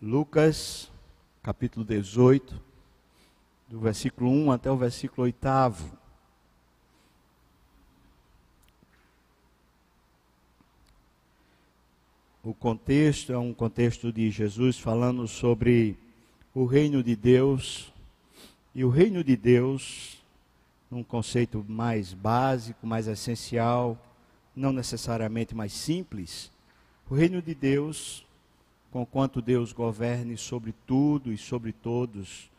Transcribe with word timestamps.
Lucas, 0.00 0.92
capítulo 1.42 1.84
18, 1.84 2.62
do 3.66 3.80
versículo 3.80 4.30
1 4.30 4.52
até 4.52 4.70
o 4.70 4.76
versículo 4.76 5.24
8. 5.24 5.36
O 12.44 12.54
contexto 12.54 13.32
é 13.32 13.38
um 13.38 13.52
contexto 13.52 14.12
de 14.12 14.30
Jesus 14.30 14.78
falando 14.78 15.26
sobre 15.26 15.98
o 16.54 16.64
reino 16.64 17.02
de 17.02 17.16
Deus. 17.16 17.92
E 18.72 18.84
o 18.84 18.88
reino 18.90 19.24
de 19.24 19.36
Deus, 19.36 20.22
num 20.88 21.02
conceito 21.02 21.66
mais 21.68 22.14
básico, 22.14 22.86
mais 22.86 23.08
essencial, 23.08 23.98
não 24.54 24.72
necessariamente 24.72 25.56
mais 25.56 25.72
simples, 25.72 26.52
o 27.10 27.16
reino 27.16 27.42
de 27.42 27.52
Deus 27.52 28.27
conquanto 28.90 29.42
Deus 29.42 29.72
governe 29.72 30.36
sobre 30.36 30.72
tudo 30.86 31.32
e 31.32 31.38
sobre 31.38 31.72
todos, 31.72 32.50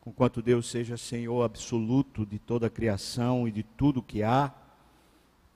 conquanto 0.00 0.42
Deus 0.42 0.68
seja 0.68 0.96
Senhor 0.96 1.42
absoluto 1.42 2.26
de 2.26 2.38
toda 2.38 2.66
a 2.66 2.70
criação 2.70 3.46
e 3.46 3.52
de 3.52 3.62
tudo 3.62 4.02
que 4.02 4.22
há, 4.22 4.52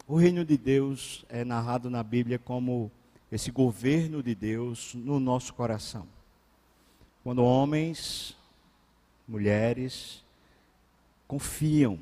o 0.07 0.16
reino 0.16 0.45
de 0.45 0.57
Deus 0.57 1.25
é 1.29 1.45
narrado 1.45 1.89
na 1.89 2.03
Bíblia 2.03 2.39
como 2.39 2.91
esse 3.30 3.51
governo 3.51 4.23
de 4.23 4.35
Deus 4.35 4.95
no 4.95 5.19
nosso 5.19 5.55
coração. 5.55 6.07
Quando 7.25 7.43
homens, 7.43 8.37
mulheres, 9.27 10.25
confiam, 11.27 11.99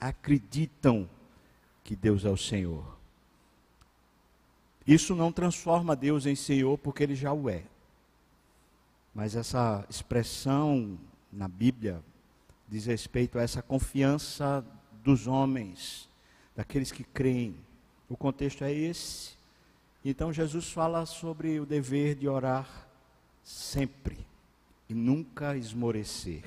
acreditam 0.00 1.08
que 1.82 1.96
Deus 1.96 2.24
é 2.24 2.28
o 2.28 2.36
Senhor 2.36 2.95
isso 4.86 5.14
não 5.14 5.32
transforma 5.32 5.96
Deus 5.96 6.26
em 6.26 6.36
Senhor 6.36 6.78
porque 6.78 7.02
ele 7.02 7.14
já 7.14 7.32
o 7.32 7.48
é. 7.50 7.64
Mas 9.14 9.34
essa 9.34 9.84
expressão 9.88 10.98
na 11.32 11.48
Bíblia 11.48 12.02
diz 12.68 12.86
respeito 12.86 13.38
a 13.38 13.42
essa 13.42 13.62
confiança 13.62 14.64
dos 15.02 15.26
homens, 15.26 16.08
daqueles 16.54 16.92
que 16.92 17.02
creem. 17.02 17.56
O 18.08 18.16
contexto 18.16 18.62
é 18.62 18.72
esse. 18.72 19.34
Então 20.04 20.32
Jesus 20.32 20.70
fala 20.70 21.04
sobre 21.06 21.58
o 21.58 21.66
dever 21.66 22.14
de 22.14 22.28
orar 22.28 22.86
sempre 23.42 24.18
e 24.88 24.94
nunca 24.94 25.56
esmorecer. 25.56 26.44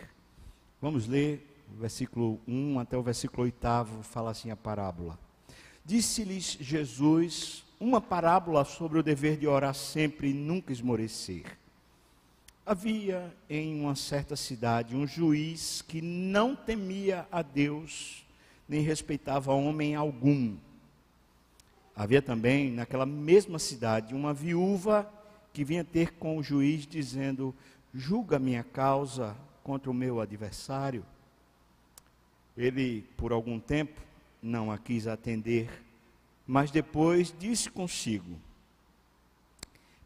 Vamos 0.82 1.08
ler 1.08 1.46
o 1.76 1.80
versículo 1.80 2.40
1 2.48 2.80
até 2.80 2.98
o 2.98 3.04
versículo 3.04 3.44
8, 3.44 4.04
fala 4.04 4.32
assim 4.32 4.50
a 4.50 4.56
parábola. 4.56 5.20
Disse-lhes 5.86 6.58
Jesus 6.60 7.66
uma 7.80 8.02
parábola 8.02 8.66
sobre 8.66 9.00
o 9.00 9.04
dever 9.04 9.38
de 9.38 9.48
orar 9.48 9.74
sempre 9.74 10.30
e 10.30 10.34
nunca 10.34 10.74
esmorecer. 10.74 11.58
Havia 12.66 13.34
em 13.50 13.80
uma 13.80 13.96
certa 13.96 14.36
cidade 14.36 14.96
um 14.96 15.08
juiz 15.08 15.82
que 15.82 16.02
não 16.02 16.56
temia 16.56 17.26
a 17.32 17.42
Deus, 17.42 18.26
nem 18.68 18.82
respeitava 18.82 19.54
homem 19.54 19.96
algum. 19.96 20.58
Havia 21.96 22.22
também 22.22 22.70
naquela 22.72 23.06
mesma 23.06 23.58
cidade 23.58 24.14
uma 24.14 24.34
viúva 24.34 25.12
que 25.54 25.64
vinha 25.64 25.84
ter 25.84 26.14
com 26.14 26.38
o 26.38 26.44
juiz 26.44 26.86
dizendo: 26.86 27.56
Julga 27.94 28.38
minha 28.38 28.64
causa 28.64 29.36
contra 29.64 29.90
o 29.90 29.94
meu 29.94 30.20
adversário. 30.20 31.04
Ele, 32.56 33.04
por 33.18 33.32
algum 33.32 33.60
tempo, 33.60 34.00
não 34.42 34.72
a 34.72 34.78
quis 34.78 35.08
atender 35.08 35.70
mas 36.50 36.72
depois 36.72 37.32
disse 37.38 37.70
consigo: 37.70 38.36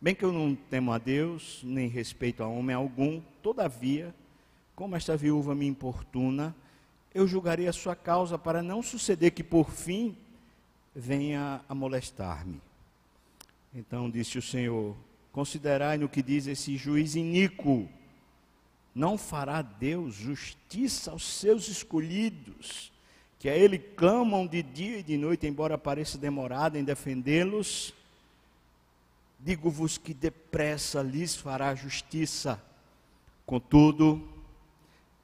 Bem 0.02 0.14
que 0.14 0.26
eu 0.26 0.34
não 0.34 0.54
temo 0.54 0.92
a 0.92 0.98
Deus, 0.98 1.62
nem 1.64 1.88
respeito 1.88 2.44
a 2.44 2.48
homem 2.48 2.76
algum, 2.76 3.22
todavia, 3.42 4.14
como 4.76 4.98
esta 4.98 5.16
viúva 5.16 5.56
me 5.56 5.66
importuna, 5.66 6.54
eu 7.16 7.26
julgarei 7.26 7.66
a 7.66 7.72
sua 7.72 7.96
causa 7.96 8.38
para 8.38 8.62
não 8.62 8.84
suceder 8.84 9.32
que 9.32 9.42
por 9.42 9.72
fim 9.72 10.18
venha 10.94 11.62
a 11.70 11.74
molestar-me. 11.74 12.62
Então 13.74 14.10
disse 14.10 14.38
o 14.38 14.42
Senhor: 14.42 14.98
Considerai 15.32 15.98
no 15.98 16.10
que 16.10 16.22
diz 16.22 16.46
esse 16.46 16.76
juiz 16.76 17.16
iníquo. 17.16 17.88
Não 18.94 19.18
fará 19.18 19.62
Deus 19.62 20.14
justiça 20.14 21.12
aos 21.12 21.24
seus 21.26 21.70
escolhidos, 21.70 22.93
que 23.44 23.50
a 23.50 23.58
ele 23.58 23.78
clamam 23.78 24.48
de 24.48 24.64
dia 24.64 25.00
e 25.00 25.04
de 25.04 25.18
noite, 25.18 25.46
embora 25.46 25.78
pareça 25.78 26.18
demorado 26.18 26.78
em 26.78 26.84
defendê-los, 26.86 27.94
digo-vos 29.38 29.98
que 29.98 30.14
depressa 30.14 31.02
lhes 31.02 31.36
fará 31.36 31.76
justiça. 31.76 32.58
Contudo, 33.46 34.26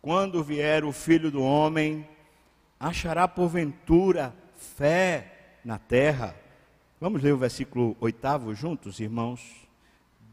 quando 0.01 0.43
vier 0.43 0.83
o 0.83 0.91
filho 0.91 1.31
do 1.31 1.41
homem, 1.41 2.05
achará 2.77 3.25
porventura 3.25 4.35
fé 4.75 5.55
na 5.63 5.79
terra. 5.79 6.35
Vamos 6.99 7.23
ler 7.23 7.33
o 7.33 7.37
versículo 7.37 7.95
oitavo 8.01 8.53
juntos, 8.53 8.99
irmãos? 8.99 9.41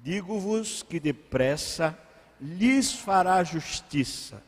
Digo-vos 0.02 0.82
que 0.82 0.98
depressa 0.98 1.96
lhes 2.40 2.92
fará 2.92 3.44
justiça. 3.44 4.42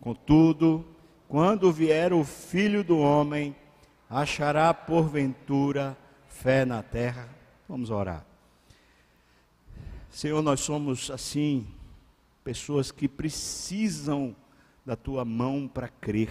Contudo, 0.00 0.86
quando 1.28 1.72
vier 1.72 2.12
o 2.12 2.24
filho 2.24 2.84
do 2.84 2.98
homem, 2.98 3.54
achará 4.08 4.72
porventura 4.72 5.96
fé 6.28 6.64
na 6.64 6.82
terra? 6.82 7.28
Vamos 7.68 7.90
orar. 7.90 8.24
Senhor, 10.10 10.40
nós 10.40 10.60
somos 10.60 11.10
assim, 11.10 11.66
pessoas 12.44 12.90
que 12.92 13.08
precisam 13.08 14.34
da 14.84 14.94
tua 14.94 15.24
mão 15.24 15.68
para 15.68 15.88
crer. 15.88 16.30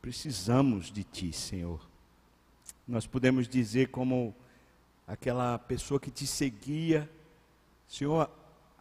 Precisamos 0.00 0.90
de 0.90 1.04
ti, 1.04 1.32
Senhor. 1.32 1.80
Nós 2.86 3.06
podemos 3.06 3.48
dizer, 3.48 3.88
como 3.88 4.34
aquela 5.06 5.56
pessoa 5.56 6.00
que 6.00 6.10
te 6.10 6.26
seguia, 6.26 7.08
Senhor, 7.86 8.28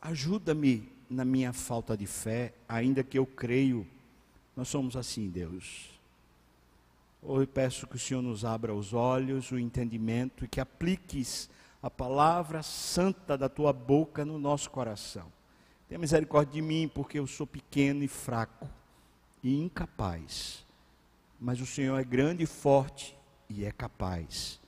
ajuda-me 0.01 0.91
na 1.07 1.23
minha 1.23 1.53
falta 1.53 1.95
de 1.95 2.07
fé, 2.07 2.53
ainda 2.67 3.03
que 3.03 3.19
eu 3.19 3.25
creio 3.25 3.85
nós 4.55 4.67
somos 4.67 4.95
assim, 4.95 5.29
Deus. 5.29 5.89
Hoje 7.21 7.47
peço 7.47 7.87
que 7.87 7.95
o 7.95 7.99
Senhor 7.99 8.21
nos 8.21 8.43
abra 8.43 8.73
os 8.73 8.93
olhos, 8.93 9.51
o 9.51 9.59
entendimento 9.59 10.43
e 10.43 10.47
que 10.47 10.59
apliques 10.59 11.49
a 11.81 11.89
palavra 11.89 12.63
santa 12.63 13.37
da 13.37 13.47
tua 13.47 13.71
boca 13.71 14.25
no 14.25 14.39
nosso 14.39 14.69
coração. 14.69 15.31
Tenha 15.87 15.99
misericórdia 15.99 16.53
de 16.53 16.61
mim, 16.61 16.89
porque 16.93 17.19
eu 17.19 17.27
sou 17.27 17.45
pequeno 17.45 18.03
e 18.03 18.07
fraco 18.07 18.69
e 19.43 19.59
incapaz. 19.59 20.65
Mas 21.39 21.59
o 21.59 21.65
Senhor 21.65 21.97
é 21.97 22.03
grande 22.03 22.43
e 22.43 22.47
forte 22.47 23.15
e 23.49 23.65
é 23.65 23.71
capaz. 23.71 24.59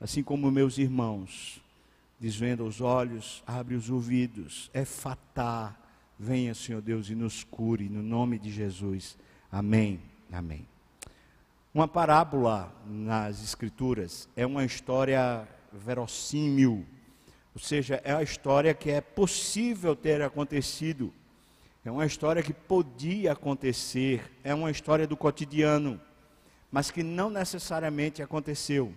Assim 0.00 0.22
como 0.22 0.50
meus 0.50 0.78
irmãos, 0.78 1.60
desvenda 2.18 2.62
os 2.62 2.80
olhos, 2.80 3.42
abre 3.46 3.74
os 3.74 3.90
ouvidos, 3.90 4.70
é 4.72 4.84
fatar 4.84 5.81
Venha, 6.24 6.54
Senhor 6.54 6.80
Deus, 6.80 7.10
e 7.10 7.16
nos 7.16 7.42
cure, 7.42 7.88
no 7.88 8.00
nome 8.00 8.38
de 8.38 8.48
Jesus. 8.48 9.18
Amém. 9.50 10.00
Amém. 10.30 10.68
Uma 11.74 11.88
parábola 11.88 12.72
nas 12.86 13.42
Escrituras 13.42 14.28
é 14.36 14.46
uma 14.46 14.64
história 14.64 15.48
verossímil, 15.72 16.86
ou 17.52 17.60
seja, 17.60 18.00
é 18.04 18.14
uma 18.14 18.22
história 18.22 18.72
que 18.72 18.88
é 18.88 19.00
possível 19.00 19.96
ter 19.96 20.22
acontecido, 20.22 21.12
é 21.84 21.90
uma 21.90 22.06
história 22.06 22.40
que 22.40 22.52
podia 22.52 23.32
acontecer, 23.32 24.30
é 24.44 24.54
uma 24.54 24.70
história 24.70 25.08
do 25.08 25.16
cotidiano, 25.16 26.00
mas 26.70 26.88
que 26.88 27.02
não 27.02 27.30
necessariamente 27.30 28.22
aconteceu. 28.22 28.94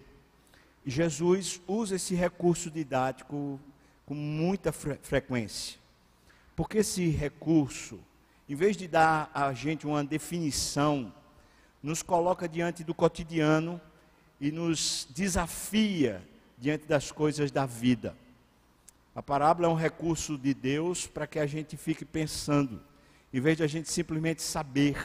Jesus 0.85 1.59
usa 1.67 1.95
esse 1.95 2.13
recurso 2.13 2.69
didático 2.69 3.59
com 4.05 4.13
muita 4.13 4.71
fre 4.71 4.99
frequência. 5.01 5.83
Porque 6.55 6.79
esse 6.79 7.09
recurso, 7.09 7.99
em 8.47 8.55
vez 8.55 8.77
de 8.77 8.87
dar 8.87 9.29
a 9.33 9.51
gente 9.53 9.85
uma 9.85 10.03
definição, 10.03 11.13
nos 11.83 12.01
coloca 12.01 12.47
diante 12.47 12.83
do 12.83 12.93
cotidiano 12.93 13.79
e 14.39 14.51
nos 14.51 15.07
desafia 15.11 16.21
diante 16.57 16.85
das 16.87 17.11
coisas 17.11 17.51
da 17.51 17.65
vida. 17.65 18.15
A 19.13 19.21
parábola 19.21 19.67
é 19.67 19.71
um 19.71 19.75
recurso 19.75 20.37
de 20.37 20.53
Deus 20.53 21.07
para 21.07 21.27
que 21.27 21.39
a 21.39 21.45
gente 21.45 21.77
fique 21.77 22.03
pensando, 22.03 22.81
em 23.33 23.39
vez 23.39 23.57
de 23.57 23.63
a 23.63 23.67
gente 23.67 23.89
simplesmente 23.89 24.41
saber, 24.41 24.97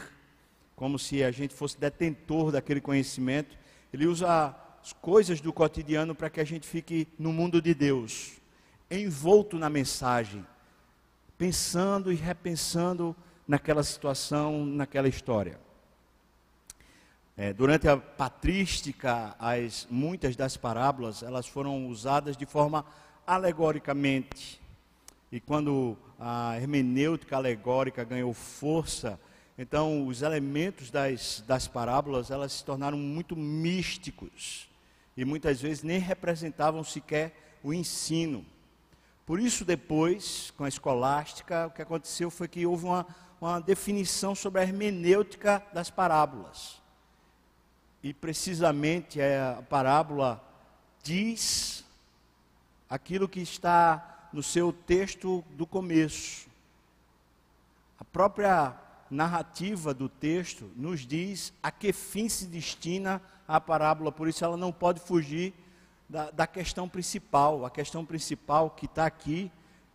como 0.74 0.98
se 0.98 1.22
a 1.22 1.30
gente 1.30 1.54
fosse 1.54 1.78
detentor 1.78 2.50
daquele 2.50 2.80
conhecimento, 2.80 3.56
ele 3.92 4.06
usa 4.06 4.54
as 4.82 4.92
coisas 4.94 5.40
do 5.40 5.52
cotidiano 5.52 6.14
para 6.14 6.30
que 6.30 6.40
a 6.40 6.44
gente 6.44 6.66
fique 6.66 7.06
no 7.18 7.32
mundo 7.32 7.60
de 7.60 7.74
Deus, 7.74 8.32
envolto 8.90 9.58
na 9.58 9.68
mensagem, 9.68 10.44
pensando 11.40 12.12
e 12.12 12.16
repensando 12.16 13.16
naquela 13.48 13.82
situação, 13.82 14.66
naquela 14.66 15.08
história. 15.08 15.58
É, 17.34 17.54
durante 17.54 17.88
a 17.88 17.96
patrística, 17.96 19.34
as, 19.38 19.88
muitas 19.90 20.36
das 20.36 20.58
parábolas 20.58 21.22
elas 21.22 21.46
foram 21.46 21.88
usadas 21.88 22.36
de 22.36 22.44
forma 22.44 22.84
alegoricamente. 23.26 24.60
E 25.32 25.40
quando 25.40 25.96
a 26.18 26.58
hermenêutica 26.58 27.38
alegórica 27.38 28.04
ganhou 28.04 28.34
força, 28.34 29.18
então 29.56 30.06
os 30.06 30.20
elementos 30.20 30.90
das, 30.90 31.42
das 31.46 31.66
parábolas 31.66 32.30
elas 32.30 32.52
se 32.52 32.64
tornaram 32.66 32.98
muito 32.98 33.34
místicos 33.34 34.68
e 35.16 35.24
muitas 35.24 35.58
vezes 35.58 35.82
nem 35.82 35.98
representavam 35.98 36.84
sequer 36.84 37.58
o 37.62 37.72
ensino. 37.72 38.44
Por 39.30 39.38
isso, 39.38 39.64
depois, 39.64 40.52
com 40.56 40.64
a 40.64 40.68
escolástica, 40.68 41.68
o 41.68 41.70
que 41.70 41.80
aconteceu 41.80 42.32
foi 42.32 42.48
que 42.48 42.66
houve 42.66 42.84
uma, 42.84 43.06
uma 43.40 43.60
definição 43.60 44.34
sobre 44.34 44.60
a 44.60 44.64
hermenêutica 44.64 45.64
das 45.72 45.88
parábolas. 45.88 46.82
E 48.02 48.12
precisamente 48.12 49.22
a 49.22 49.62
parábola 49.70 50.44
diz 51.00 51.84
aquilo 52.88 53.28
que 53.28 53.38
está 53.38 54.28
no 54.32 54.42
seu 54.42 54.72
texto 54.72 55.44
do 55.52 55.64
começo. 55.64 56.48
A 58.00 58.04
própria 58.04 58.76
narrativa 59.08 59.94
do 59.94 60.08
texto 60.08 60.68
nos 60.74 61.06
diz 61.06 61.52
a 61.62 61.70
que 61.70 61.92
fim 61.92 62.28
se 62.28 62.46
destina 62.46 63.22
a 63.46 63.60
parábola, 63.60 64.10
por 64.10 64.26
isso 64.26 64.44
ela 64.44 64.56
não 64.56 64.72
pode 64.72 64.98
fugir 64.98 65.54
da, 66.10 66.30
da 66.30 66.46
questão 66.46 66.88
principal. 66.88 67.64
A 67.64 67.70
questão 67.70 68.04
principal 68.04 68.70
que 68.70 68.86
está 68.86 69.06
aqui 69.06 69.50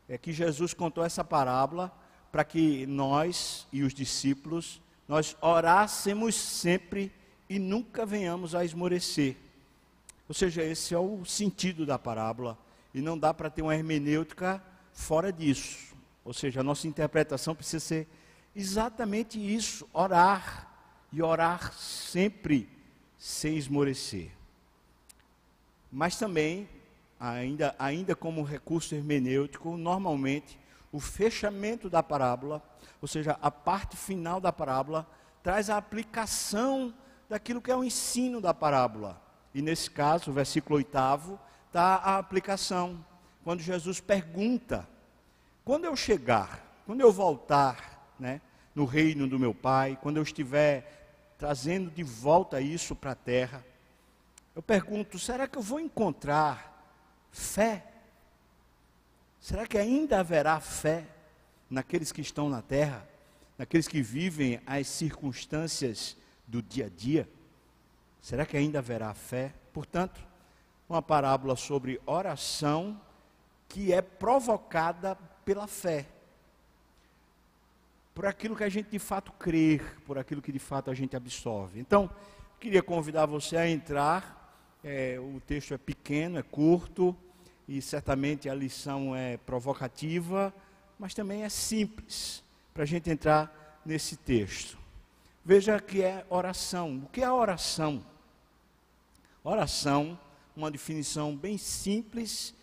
é 0.08 0.18
que 0.18 0.32
Jesus 0.32 0.74
contou 0.74 1.04
essa 1.04 1.24
parábola 1.24 1.92
para 2.32 2.44
que 2.44 2.86
nós 2.86 3.68
e 3.72 3.84
os 3.84 3.94
discípulos 3.94 4.82
nós 5.08 5.38
orássemos 5.40 6.34
sempre 6.34 7.12
e 7.48 7.60
nunca 7.60 8.06
venhamos 8.06 8.56
a 8.56 8.66
esmorecer. 8.66 9.36
Ou 10.28 10.34
seja, 10.34 10.64
esse 10.64 10.96
é 10.96 10.98
o 10.98 11.24
sentido 11.26 11.86
da 11.86 12.00
parábola 12.00 12.58
e 12.94 13.02
não 13.02 13.18
dá 13.18 13.34
para 13.34 13.50
ter 13.50 13.62
uma 13.62 13.76
hermenêutica 13.76 14.64
fora 14.94 15.32
disso. 15.32 15.94
Ou 16.24 16.34
seja, 16.34 16.62
a 16.62 16.64
nossa 16.64 16.88
interpretação 16.88 17.54
precisa 17.54 17.86
ser 17.86 18.08
exatamente 18.56 19.38
isso: 19.38 19.88
orar 19.94 20.68
e 21.12 21.22
orar 21.22 21.72
sempre 21.74 22.68
sem 23.18 23.58
esmorecer. 23.58 24.32
Mas 25.96 26.18
também, 26.18 26.68
ainda, 27.18 27.74
ainda 27.80 28.14
como 28.18 28.44
recurso 28.44 28.94
hermenêutico, 28.94 29.78
normalmente 29.78 30.60
o 30.92 31.00
fechamento 31.00 31.90
da 31.90 32.04
parábola, 32.04 32.62
ou 33.02 33.08
seja, 33.08 33.40
a 33.42 33.50
parte 33.50 33.96
final 33.96 34.42
da 34.42 34.52
parábola, 34.52 35.08
traz 35.42 35.70
a 35.70 35.78
aplicação 35.78 36.94
daquilo 37.30 37.62
que 37.62 37.72
é 37.72 37.76
o 37.78 37.84
ensino 37.84 38.42
da 38.42 38.54
parábola. 38.54 39.22
E 39.54 39.62
nesse 39.62 39.90
caso, 39.90 40.32
o 40.32 40.34
versículo 40.34 40.76
oitavo, 40.76 41.40
está 41.68 41.96
a 41.96 42.18
aplicação. 42.18 43.02
Quando 43.42 43.62
Jesus 43.62 44.02
pergunta: 44.02 44.86
quando 45.64 45.86
eu 45.86 45.96
chegar, 45.96 46.62
quando 46.86 47.00
eu 47.00 47.12
voltar, 47.14 48.12
né, 48.20 48.42
no 48.76 48.84
reino 48.84 49.30
do 49.30 49.40
meu 49.40 49.54
Pai, 49.54 49.98
quando 50.02 50.18
eu 50.18 50.24
estiver 50.24 51.34
trazendo 51.38 51.90
de 51.90 52.04
volta 52.04 52.60
isso 52.60 52.94
para 52.94 53.12
a 53.12 53.16
terra, 53.16 53.64
eu 54.56 54.62
pergunto: 54.62 55.19
será 55.19 55.48
que 55.48 55.57
eu 55.57 55.62
vou 55.62 55.80
encontrar 55.80 56.88
fé? 57.31 57.86
Será 59.40 59.68
que 59.68 59.78
ainda 59.78 60.19
haverá 60.19 60.60
fé 60.60 61.06
naqueles 61.69 62.12
que 62.12 62.22
estão 62.22 62.50
na 62.50 62.62
terra, 62.62 63.07
naqueles 63.57 63.88
que 63.88 64.02
vivem 64.02 64.60
as 64.66 64.88
circunstâncias 64.88 66.18
do 66.48 66.62
dia 66.62 66.86
a 66.86 66.90
dia? 66.90 67.30
Será 68.22 68.46
que 68.46 68.57
ainda 68.57 68.80
haverá 68.80 69.13
fé? 69.13 69.54
Portanto, 69.72 70.19
uma 70.90 71.01
parábola 71.01 71.56
sobre 71.56 72.01
oração 72.06 73.00
que 73.68 73.94
é 73.94 74.01
provocada 74.01 75.16
pela 75.44 75.68
fé 75.68 76.08
por 78.16 78.25
aquilo 78.25 78.56
que 78.56 78.63
a 78.63 78.69
gente 78.69 78.90
de 78.90 78.98
fato 78.98 79.34
crê, 79.34 79.81
por 80.06 80.18
aquilo 80.18 80.42
que 80.42 80.51
de 80.51 80.58
fato 80.58 80.90
a 80.90 80.94
gente 80.94 81.18
absorve. 81.18 81.81
Então, 81.81 82.10
queria 82.62 82.81
convidar 82.81 83.25
você 83.25 83.58
a 83.58 83.69
entrar. 83.69 84.45
É, 84.88 85.20
o 85.20 85.42
texto 85.48 85.74
é 85.74 85.80
pequeno, 85.80 86.38
é 86.38 86.44
curto, 86.44 87.18
e 87.68 87.82
certamente 87.82 88.48
a 88.48 88.54
lição 88.54 89.16
é 89.16 89.36
provocativa, 89.36 90.54
mas 91.00 91.16
também 91.16 91.42
é 91.42 91.50
simples 91.50 92.44
para 92.72 92.84
a 92.84 92.86
gente 92.86 93.10
entrar 93.10 93.82
nesse 93.84 94.16
texto. 94.16 94.78
Veja 95.44 95.80
que 95.80 96.04
é 96.04 96.24
oração. 96.30 96.98
O 97.04 97.10
que 97.10 97.24
é 97.24 97.32
oração? 97.32 98.06
Oração, 99.44 100.20
uma 100.56 100.70
definição 100.70 101.36
bem 101.36 101.58
simples, 101.58 102.54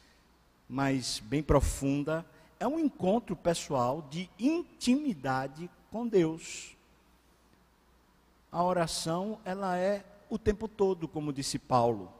mas 0.68 1.18
bem 1.18 1.42
profunda, 1.42 2.24
é 2.60 2.68
um 2.68 2.78
encontro 2.78 3.34
pessoal 3.34 4.06
de 4.08 4.30
intimidade 4.38 5.68
com 5.90 6.06
Deus. 6.06 6.76
A 8.52 8.62
oração, 8.62 9.40
ela 9.44 9.76
é 9.76 10.04
o 10.32 10.38
tempo 10.38 10.66
todo, 10.66 11.06
como 11.06 11.30
disse 11.30 11.58
Paulo. 11.58 12.10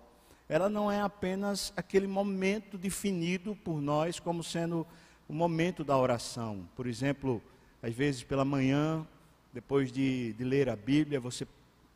Ela 0.47 0.69
não 0.69 0.93
é 0.93 1.01
apenas 1.01 1.73
aquele 1.75 2.07
momento 2.07 2.77
definido 2.77 3.57
por 3.57 3.81
nós 3.81 4.21
como 4.21 4.45
sendo 4.45 4.87
o 5.27 5.33
momento 5.33 5.83
da 5.83 5.97
oração. 5.97 6.69
Por 6.77 6.87
exemplo, 6.87 7.43
às 7.83 7.95
vezes 7.95 8.23
pela 8.23 8.45
manhã, 8.45 9.07
depois 9.51 9.91
de, 9.91 10.35
de 10.35 10.45
ler 10.45 10.69
a 10.69 10.77
Bíblia, 10.77 11.19
você 11.19 11.49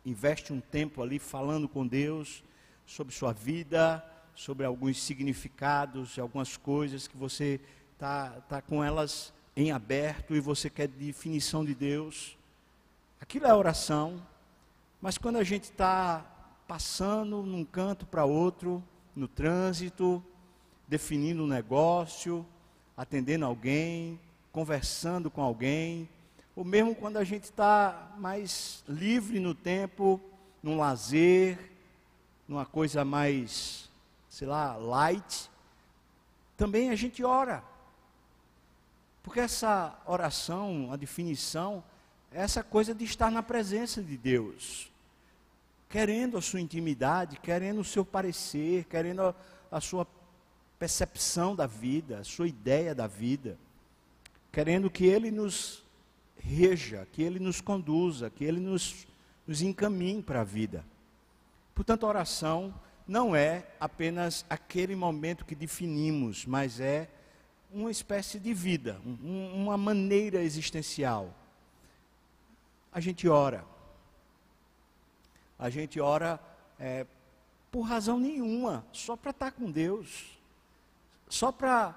investe 0.07 0.55
um 0.55 0.61
tempo 0.61 1.03
ali 1.03 1.19
falando 1.19 1.69
com 1.69 1.87
Deus 1.87 2.43
sobre 2.87 3.15
sua 3.15 3.35
vida, 3.35 4.03
sobre 4.35 4.65
alguns 4.65 5.03
significados, 5.03 6.19
algumas 6.19 6.57
coisas 6.57 7.07
que 7.07 7.17
você 7.17 7.61
está 7.93 8.31
tá 8.49 8.63
com 8.63 8.83
elas 8.83 9.35
em 9.55 9.71
aberto 9.71 10.35
e 10.35 10.41
você 10.41 10.71
quer 10.71 10.89
definição 10.89 11.63
de 11.63 11.75
Deus. 11.75 12.39
Aquilo 13.21 13.47
é 13.47 13.55
oração, 13.55 14.27
mas 15.01 15.19
quando 15.19 15.37
a 15.37 15.45
gente 15.45 15.65
está 15.65 16.25
passando 16.67 17.43
num 17.43 17.65
canto 17.65 18.07
para 18.07 18.25
outro, 18.25 18.83
no 19.15 19.29
trânsito, 19.29 20.23
definindo 20.89 21.43
um 21.43 21.47
negócio, 21.47 22.45
atendendo 22.97 23.45
alguém, 23.45 24.19
conversando 24.53 25.31
com 25.31 25.43
alguém, 25.43 26.09
ou 26.55 26.65
mesmo 26.65 26.95
quando 26.95 27.19
a 27.19 27.25
gente 27.25 27.45
está 27.45 28.13
mais 28.19 28.83
livre 28.89 29.39
no 29.39 29.55
tempo, 29.55 30.21
num 30.63 30.79
lazer, 30.79 31.73
numa 32.49 32.65
coisa 32.65 33.05
mais, 33.05 33.91
sei 34.29 34.47
lá, 34.47 34.77
light, 34.77 35.51
também 36.57 36.91
a 36.91 36.97
gente 36.97 37.23
ora. 37.23 37.63
Porque 39.23 39.41
essa 39.41 39.99
oração, 40.07 40.89
a 40.93 40.97
definição, 40.97 41.85
essa 42.37 42.63
coisa 42.63 42.95
de 42.95 43.03
estar 43.03 43.31
na 43.31 43.43
presença 43.43 44.03
de 44.03 44.15
Deus, 44.15 44.93
querendo 45.89 46.37
a 46.37 46.43
sua 46.43 46.61
intimidade, 46.61 47.39
querendo 47.39 47.81
o 47.81 47.85
seu 47.85 48.05
parecer, 48.05 48.85
querendo 48.85 49.23
a, 49.23 49.35
a 49.73 49.81
sua 49.81 50.07
percepção 50.79 51.57
da 51.57 51.67
vida, 51.67 52.19
a 52.19 52.25
sua 52.25 52.47
ideia 52.47 52.95
da 52.95 53.07
vida, 53.07 53.57
querendo 54.53 54.91
que 54.91 55.07
Ele 55.07 55.31
nos 55.31 55.83
reja, 56.39 57.09
que 57.11 57.23
Ele 57.23 57.39
nos 57.39 57.63
conduza, 57.63 58.29
que 58.29 58.45
Ele 58.45 58.61
nos, 58.61 59.07
nos 59.47 59.63
encaminhe 59.63 60.23
para 60.23 60.43
a 60.43 60.45
vida. 60.45 60.85
Portanto, 61.75 62.05
a 62.05 62.09
oração 62.11 62.75
não 63.09 63.35
é 63.35 63.65
apenas 63.81 64.45
aquele 64.51 64.95
momento 64.95 65.47
que 65.47 65.55
definimos, 65.55 66.45
mas 66.45 66.81
é 66.81 67.09
uma 67.73 67.91
espécie 67.91 68.39
de 68.39 68.53
vida, 68.53 69.01
um, 69.07 69.55
uma 69.55 69.79
maneira 69.79 70.43
existencial. 70.43 71.35
A 72.97 73.01
gente 73.01 73.29
ora. 73.29 73.63
A 75.59 75.69
gente 75.69 76.01
ora 76.01 76.41
é, 76.79 77.07
por 77.71 77.83
razão 77.83 78.19
nenhuma, 78.19 78.87
só 78.91 79.15
para 79.15 79.33
estar 79.33 79.51
com 79.51 79.71
Deus, 79.71 80.41
só 81.29 81.53
para 81.53 81.95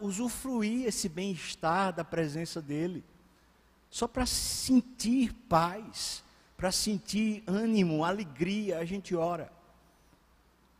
usufruir 0.00 0.86
esse 0.86 1.08
bem-estar 1.08 1.92
da 1.92 2.04
presença 2.04 2.62
dEle, 2.62 3.02
só 3.90 4.06
para 4.06 4.24
sentir 4.24 5.32
paz, 5.48 6.22
para 6.56 6.70
sentir 6.70 7.42
ânimo, 7.44 8.04
alegria, 8.04 8.78
a 8.78 8.84
gente 8.84 9.16
ora. 9.16 9.52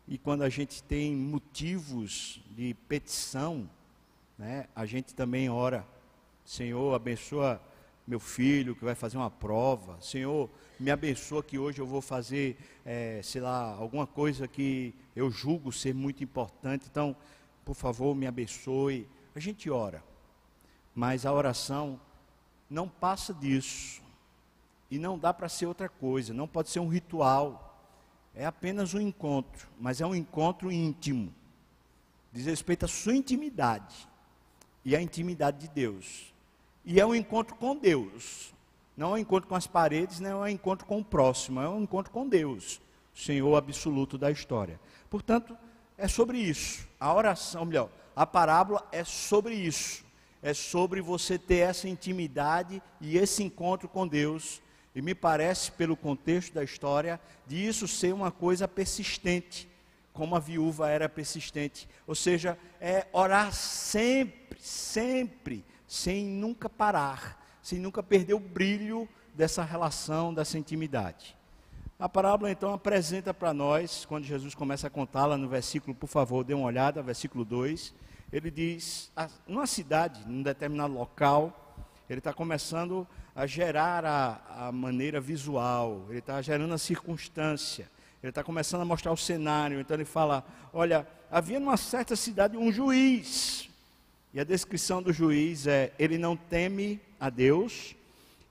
E 0.06 0.18
quando 0.18 0.42
a 0.42 0.49
gente 0.49 0.84
tem 0.84 1.16
motivos 1.16 2.40
de 2.52 2.75
petição, 2.87 3.68
né, 4.38 4.68
a 4.72 4.87
gente 4.87 5.12
também 5.16 5.50
ora. 5.50 5.84
Senhor, 6.44 6.94
abençoa 6.94 7.61
meu 8.06 8.18
filho 8.18 8.75
que 8.75 8.85
vai 8.85 8.94
fazer 8.94 9.16
uma 9.16 9.30
prova. 9.30 10.00
Senhor, 10.00 10.50
me 10.78 10.90
abençoa 10.90 11.42
que 11.42 11.59
hoje 11.59 11.80
eu 11.80 11.87
vou 11.87 12.00
fazer, 12.00 12.56
é, 12.85 13.21
sei 13.23 13.40
lá, 13.40 13.75
alguma 13.75 14.06
coisa 14.06 14.49
que 14.49 14.94
eu 15.14 15.30
julgo 15.30 15.71
ser 15.71 15.94
muito 15.94 16.23
importante. 16.25 16.87
Então, 16.90 17.14
por 17.64 17.75
favor, 17.75 18.14
me 18.14 18.26
abençoe. 18.26 19.09
A 19.35 19.40
gente 19.40 19.71
ora. 19.71 20.02
Mas 20.94 21.25
a 21.25 21.32
oração 21.32 22.00
não 22.68 22.88
passa 22.88 23.32
disso. 23.32 24.02
E 24.90 24.99
não 24.99 25.18
dá 25.18 25.32
para 25.32 25.49
ser 25.49 25.66
outra 25.66 25.88
coisa. 25.88 26.35
Não 26.35 26.49
pode 26.49 26.71
ser 26.71 26.80
um 26.80 26.88
ritual. 26.88 27.68
É 28.35 28.44
apenas 28.44 28.94
um 28.94 29.00
encontro. 29.00 29.68
Mas 29.78 30.00
é 30.00 30.06
um 30.06 30.14
encontro 30.14 30.73
íntimo. 30.73 31.32
Diz 32.32 32.47
respeito 32.47 32.85
à 32.85 32.88
sua 32.88 33.14
intimidade 33.14 34.09
e 34.85 34.97
a 34.97 35.00
intimidade 35.00 35.61
de 35.61 35.68
Deus. 35.68 36.31
E 36.84 37.00
é 37.00 37.06
um 37.06 37.14
encontro 37.14 37.54
com 37.56 37.76
Deus. 37.76 38.52
Não 38.96 39.10
é 39.10 39.14
um 39.14 39.18
encontro 39.18 39.48
com 39.48 39.54
as 39.54 39.66
paredes, 39.66 40.20
não 40.20 40.44
é 40.44 40.50
um 40.50 40.54
encontro 40.54 40.86
com 40.86 40.98
o 40.98 41.04
próximo, 41.04 41.60
é 41.60 41.68
um 41.68 41.82
encontro 41.82 42.12
com 42.12 42.28
Deus, 42.28 42.80
Senhor 43.14 43.56
absoluto 43.56 44.18
da 44.18 44.30
história. 44.30 44.78
Portanto, 45.08 45.56
é 45.96 46.06
sobre 46.06 46.38
isso. 46.38 46.86
A 47.00 47.12
oração, 47.14 47.64
melhor, 47.64 47.88
a 48.14 48.26
parábola 48.26 48.86
é 48.92 49.04
sobre 49.04 49.54
isso. 49.54 50.04
É 50.42 50.52
sobre 50.52 51.00
você 51.00 51.38
ter 51.38 51.58
essa 51.58 51.88
intimidade 51.88 52.82
e 53.00 53.16
esse 53.16 53.42
encontro 53.42 53.88
com 53.88 54.06
Deus. 54.06 54.60
E 54.94 55.00
me 55.00 55.14
parece, 55.14 55.72
pelo 55.72 55.96
contexto 55.96 56.52
da 56.52 56.64
história, 56.64 57.20
de 57.46 57.66
isso 57.66 57.88
ser 57.88 58.12
uma 58.12 58.30
coisa 58.30 58.66
persistente, 58.66 59.68
como 60.12 60.34
a 60.34 60.40
viúva 60.40 60.90
era 60.90 61.08
persistente. 61.08 61.88
Ou 62.06 62.14
seja, 62.14 62.58
é 62.80 63.06
orar 63.12 63.54
sempre, 63.54 64.58
sempre, 64.60 65.64
sem 65.92 66.25
nunca 66.25 66.70
parar, 66.70 67.38
sem 67.61 67.78
nunca 67.78 68.02
perder 68.02 68.32
o 68.32 68.40
brilho 68.40 69.06
dessa 69.34 69.62
relação, 69.62 70.32
dessa 70.32 70.56
intimidade. 70.56 71.37
A 71.99 72.08
parábola 72.08 72.50
então 72.50 72.72
apresenta 72.72 73.34
para 73.34 73.52
nós, 73.52 74.06
quando 74.06 74.25
Jesus 74.25 74.54
começa 74.54 74.87
a 74.87 74.90
contá-la 74.90 75.37
no 75.37 75.50
versículo, 75.50 75.94
por 75.94 76.06
favor, 76.06 76.44
dê 76.44 76.54
uma 76.54 76.64
olhada, 76.64 77.02
versículo 77.02 77.44
2. 77.44 77.94
Ele 78.32 78.50
diz, 78.50 79.12
numa 79.46 79.66
cidade, 79.66 80.26
num 80.26 80.42
determinado 80.42 80.94
local, 80.94 81.76
ele 82.08 82.20
está 82.20 82.32
começando 82.32 83.06
a 83.37 83.46
gerar 83.46 84.06
a, 84.06 84.68
a 84.68 84.72
maneira 84.72 85.20
visual, 85.20 86.06
ele 86.08 86.20
está 86.20 86.40
gerando 86.40 86.72
a 86.72 86.78
circunstância, 86.78 87.87
ele 88.22 88.30
está 88.30 88.42
começando 88.42 88.80
a 88.80 88.87
mostrar 88.87 89.12
o 89.12 89.16
cenário. 89.16 89.78
Então 89.78 89.94
ele 89.94 90.06
fala: 90.06 90.42
Olha, 90.72 91.06
havia 91.30 91.61
numa 91.61 91.76
certa 91.76 92.16
cidade 92.16 92.56
um 92.56 92.72
juiz, 92.72 93.68
e 94.34 94.40
a 94.40 94.44
descrição 94.44 95.02
do 95.02 95.12
juiz 95.12 95.66
é: 95.66 95.92
ele 95.98 96.18
não 96.18 96.36
teme 96.36 97.00
a 97.20 97.28
Deus 97.28 97.94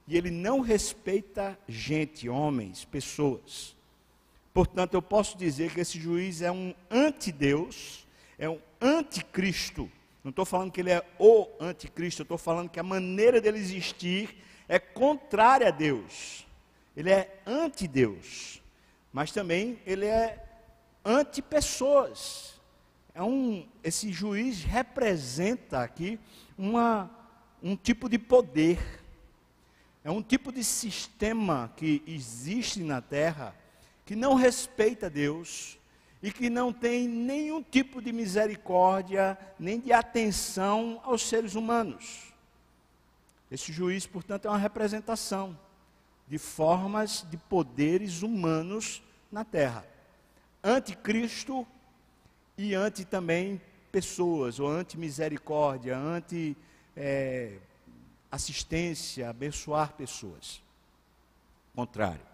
e 0.06 0.16
ele 0.16 0.30
não 0.30 0.60
respeita 0.60 1.58
gente, 1.68 2.28
homens, 2.28 2.84
pessoas. 2.84 3.74
Portanto, 4.52 4.94
eu 4.94 5.02
posso 5.02 5.36
dizer 5.36 5.72
que 5.72 5.80
esse 5.80 5.98
juiz 5.98 6.42
é 6.42 6.52
um 6.52 6.74
antideus, 6.90 8.06
é 8.38 8.48
um 8.48 8.60
anticristo. 8.80 9.90
Não 10.22 10.30
estou 10.30 10.44
falando 10.44 10.70
que 10.70 10.80
ele 10.80 10.90
é 10.90 11.04
o 11.18 11.48
anticristo, 11.58 12.22
estou 12.22 12.38
falando 12.38 12.68
que 12.68 12.78
a 12.78 12.84
maneira 12.84 13.40
dele 13.40 13.58
existir 13.58 14.36
é 14.68 14.78
contrária 14.78 15.68
a 15.68 15.70
Deus. 15.70 16.46
Ele 16.96 17.10
é 17.10 17.40
antideus, 17.46 18.62
mas 19.12 19.32
também 19.32 19.80
ele 19.86 20.06
é 20.06 20.44
anti-pessoas. 21.04 22.51
É 23.14 23.22
um, 23.22 23.68
esse 23.82 24.10
juiz 24.12 24.62
representa 24.64 25.80
aqui 25.82 26.18
uma, 26.56 27.10
um 27.62 27.76
tipo 27.76 28.08
de 28.08 28.18
poder 28.18 29.02
é 30.04 30.10
um 30.10 30.22
tipo 30.22 30.50
de 30.50 30.64
sistema 30.64 31.72
que 31.76 32.02
existe 32.06 32.82
na 32.82 33.00
terra 33.00 33.54
que 34.04 34.16
não 34.16 34.34
respeita 34.34 35.08
Deus 35.08 35.78
e 36.20 36.32
que 36.32 36.50
não 36.50 36.72
tem 36.72 37.06
nenhum 37.06 37.62
tipo 37.62 38.02
de 38.02 38.12
misericórdia 38.12 39.38
nem 39.58 39.78
de 39.78 39.92
atenção 39.92 41.00
aos 41.04 41.22
seres 41.22 41.54
humanos. 41.54 42.32
Esse 43.50 43.72
juiz, 43.72 44.06
portanto, 44.06 44.46
é 44.46 44.50
uma 44.50 44.58
representação 44.58 45.58
de 46.26 46.38
formas 46.38 47.24
de 47.30 47.36
poderes 47.36 48.22
humanos 48.22 49.02
na 49.30 49.44
terra. 49.44 49.86
Anticristo 50.64 51.66
e 52.56 52.74
anti 52.74 53.04
também 53.04 53.60
pessoas, 53.90 54.58
ou 54.60 54.68
anti 54.68 54.98
misericórdia, 54.98 55.96
anti 55.96 56.56
é, 56.96 57.58
assistência, 58.30 59.28
abençoar 59.28 59.92
pessoas. 59.92 60.62
Contrário. 61.74 62.32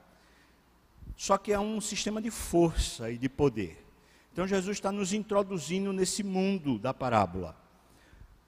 Só 1.17 1.37
que 1.37 1.53
é 1.53 1.59
um 1.59 1.81
sistema 1.81 2.23
de 2.23 2.31
força 2.31 3.11
e 3.11 3.19
de 3.19 3.29
poder. 3.29 3.85
Então 4.33 4.47
Jesus 4.47 4.77
está 4.77 4.93
nos 4.93 5.13
introduzindo 5.13 5.93
nesse 5.93 6.23
mundo 6.23 6.79
da 6.79 6.95
parábola. 6.95 7.57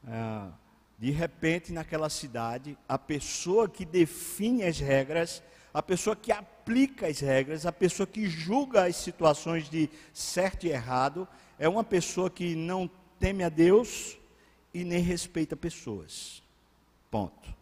É, 0.07 0.53
de 0.99 1.11
repente, 1.11 1.73
naquela 1.73 2.11
cidade, 2.11 2.77
a 2.87 2.99
pessoa 2.99 3.69
que 3.69 3.85
define 3.87 4.63
as 4.65 4.79
regras, 4.79 5.43
a 5.73 5.83
pessoa 5.83 6.15
que 6.15 6.31
aplica 6.31 6.60
as 7.07 7.21
regras, 7.21 7.67
a 7.67 7.73
pessoa 7.73 8.07
que 8.07 8.29
julga 8.29 8.85
as 8.85 8.97
situações 8.97 9.69
de 9.69 9.89
certo 10.13 10.67
e 10.67 10.71
errado, 10.71 11.27
é 11.59 11.69
uma 11.69 11.85
pessoa 11.85 12.31
que 12.31 12.55
não 12.55 12.91
teme 13.19 13.45
a 13.45 13.49
Deus 13.49 14.17
e 14.73 14.85
nem 14.85 15.01
respeita 15.01 15.57
pessoas. 15.57 16.43
Ponto. 17.11 17.55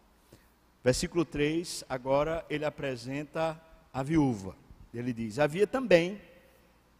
Versículo 0.83 1.25
3, 1.25 1.83
agora 1.89 2.45
ele 2.49 2.63
apresenta 2.63 3.59
a 3.93 4.01
viúva. 4.01 4.55
Ele 4.93 5.11
diz: 5.11 5.39
Havia 5.39 5.67
também, 5.67 6.19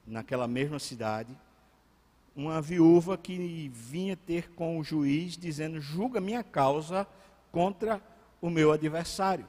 naquela 0.05 0.47
mesma 0.47 0.79
cidade, 0.79 1.35
uma 2.35 2.61
viúva 2.61 3.17
que 3.17 3.69
vinha 3.73 4.15
ter 4.15 4.51
com 4.51 4.77
o 4.77 4.83
juiz, 4.83 5.37
dizendo: 5.37 5.79
Julga 5.79 6.19
minha 6.19 6.43
causa 6.43 7.07
contra 7.51 8.01
o 8.41 8.49
meu 8.49 8.71
adversário. 8.71 9.47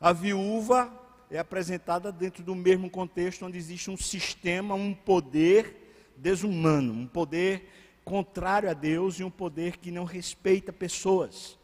A 0.00 0.12
viúva 0.12 0.92
é 1.30 1.38
apresentada 1.38 2.10
dentro 2.10 2.42
do 2.42 2.54
mesmo 2.54 2.88
contexto 2.88 3.44
onde 3.44 3.58
existe 3.58 3.90
um 3.90 3.96
sistema, 3.96 4.74
um 4.74 4.94
poder 4.94 6.14
desumano, 6.16 6.92
um 6.92 7.06
poder 7.06 7.68
contrário 8.04 8.70
a 8.70 8.72
Deus 8.72 9.20
e 9.20 9.24
um 9.24 9.30
poder 9.30 9.76
que 9.76 9.90
não 9.90 10.04
respeita 10.04 10.72
pessoas. 10.72 11.58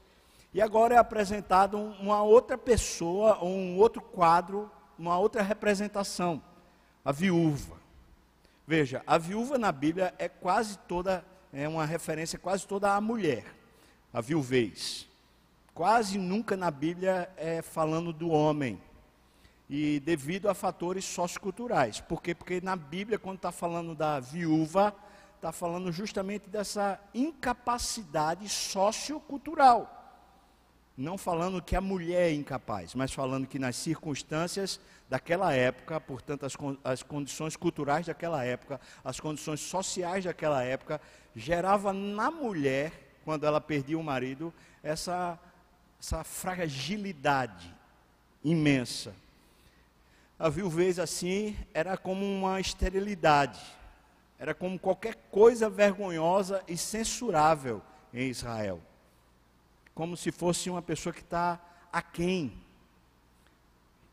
E 0.53 0.61
agora 0.61 0.95
é 0.95 0.99
apresentado 0.99 1.77
uma 1.77 2.23
outra 2.23 2.57
pessoa, 2.57 3.39
ou 3.41 3.51
um 3.51 3.77
outro 3.77 4.01
quadro, 4.01 4.71
uma 4.99 5.19
outra 5.19 5.43
representação, 5.43 6.41
a 7.05 7.11
viúva. 7.11 7.77
Veja, 8.67 9.03
a 9.07 9.19
viúva 9.19 9.59
na 9.59 9.73
Bíblia 9.73 10.15
é 10.19 10.29
quase 10.29 10.79
toda, 10.87 11.25
é 11.53 11.69
uma 11.69 11.85
referência 11.85 12.39
quase 12.39 12.67
toda 12.67 12.95
à 12.95 13.01
mulher, 13.01 13.45
a 14.13 14.21
viuvez. 14.21 15.09
Quase 15.75 16.19
nunca 16.19 16.57
na 16.57 16.71
Bíblia 16.71 17.29
é 17.37 17.61
falando 17.61 18.13
do 18.13 18.29
homem. 18.29 18.81
E 19.69 20.01
devido 20.01 20.49
a 20.49 20.55
fatores 20.55 21.05
socioculturais. 21.05 22.01
Por 22.01 22.23
quê? 22.23 22.35
Porque 22.35 22.61
na 22.61 22.77
Bíblia, 22.77 23.19
quando 23.19 23.37
está 23.37 23.51
falando 23.51 23.95
da 23.95 24.21
viúva, 24.21 24.95
está 25.37 25.53
falando 25.53 25.91
justamente 25.91 26.49
dessa 26.49 27.01
incapacidade 27.15 28.49
sociocultural 28.49 30.05
não 30.97 31.19
falando 31.19 31.61
que 31.61 31.75
a 31.75 31.81
mulher 31.81 32.31
é 32.31 32.33
incapaz, 32.33 32.95
mas 32.95 33.13
falando 33.13 33.49
que 33.49 33.59
nas 33.59 33.75
circunstâncias 33.75 34.81
daquela 35.09 35.53
época, 35.53 36.01
portanto, 36.01 36.47
as, 36.47 36.57
as 36.85 37.03
condições 37.03 37.57
culturais 37.57 38.07
daquela 38.07 38.45
época, 38.45 38.81
as 39.05 39.19
condições 39.19 39.61
sociais 39.61 40.25
daquela 40.25 40.63
época, 40.63 41.01
gerava 41.35 41.93
na 41.93 42.31
mulher, 42.31 42.93
quando 43.25 43.45
ela 43.45 43.61
perdia 43.61 43.99
o 43.99 44.05
marido, 44.05 44.55
essa, 44.83 45.39
essa 46.01 46.23
fragilidade 46.23 47.75
imensa. 48.45 49.15
A 50.39 50.49
viuvez 50.49 50.99
assim 50.99 51.57
era 51.73 51.97
como 51.97 52.25
uma 52.25 52.61
esterilidade, 52.61 53.61
era 54.39 54.55
como 54.55 54.79
qualquer 54.79 55.15
coisa 55.31 55.71
vergonhosa 55.71 56.63
e 56.67 56.77
censurável 56.77 57.81
em 58.13 58.29
Israel 58.29 58.81
como 59.95 60.17
se 60.17 60.33
fosse 60.33 60.69
uma 60.69 60.83
pessoa 60.83 61.13
que 61.13 61.21
está 61.21 61.61
aquém, 61.93 62.53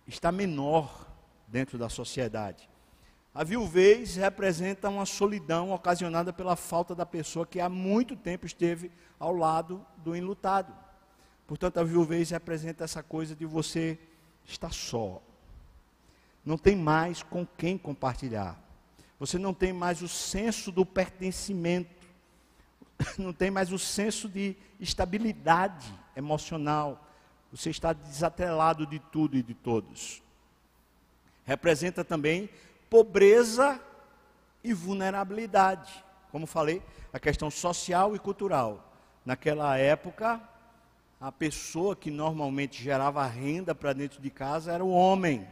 está 0.08 0.32
menor 0.32 1.08
dentro 1.48 1.78
da 1.78 1.90
sociedade. 1.90 2.70
A 3.34 3.44
viuvez 3.44 4.16
representa 4.16 4.90
uma 4.90 5.06
solidão 5.06 5.72
ocasionada 5.72 6.32
pela 6.32 6.56
falta 6.56 6.94
da 6.94 7.06
pessoa 7.06 7.48
que 7.48 7.60
há 7.60 7.70
muito 7.70 8.16
tempo 8.16 8.46
esteve 8.46 8.92
ao 9.18 9.34
lado 9.34 9.86
do 9.98 10.16
enlutado. 10.16 10.74
Portanto, 11.48 11.80
a 11.80 11.84
viuvez 11.84 12.30
representa 12.30 12.84
essa 12.84 13.01
coisa 13.01 13.36
de 13.36 13.46
você 13.46 13.98
estar 14.46 14.72
só. 14.72 15.22
Não 16.45 16.57
tem 16.57 16.75
mais 16.75 17.21
com 17.24 17.45
quem 17.45 17.77
compartilhar. 17.77 18.60
Você 19.19 19.38
não 19.38 19.53
tem 19.53 19.71
mais 19.71 20.01
o 20.01 20.07
senso 20.07 20.71
do 20.71 20.86
pertencimento. 20.86 22.07
não 23.17 23.33
tem 23.33 23.51
mais 23.51 23.71
o 23.71 23.79
senso 23.79 24.27
de 24.27 24.55
estabilidade 24.79 25.93
emocional. 26.15 27.07
Você 27.51 27.69
está 27.69 27.93
desatrelado 27.93 28.86
de 28.86 29.00
tudo 29.00 29.38
e 29.38 29.43
de 29.43 29.53
todos. 29.53 30.21
Representa 31.45 32.03
também 32.03 32.50
pobreza 32.89 33.79
e 34.63 34.74
vulnerabilidade. 34.74 36.03
Como 36.31 36.48
falei, 36.48 36.81
a 37.12 37.19
questão 37.19 37.51
social 37.51 38.15
e 38.15 38.19
cultural. 38.19 38.91
Naquela 39.25 39.77
época, 39.77 40.41
a 41.19 41.31
pessoa 41.31 41.95
que 41.95 42.10
normalmente 42.10 42.81
gerava 42.81 43.25
renda 43.25 43.75
para 43.75 43.93
dentro 43.93 44.21
de 44.21 44.29
casa 44.29 44.71
era 44.71 44.83
o 44.83 44.91
homem. 44.91 45.48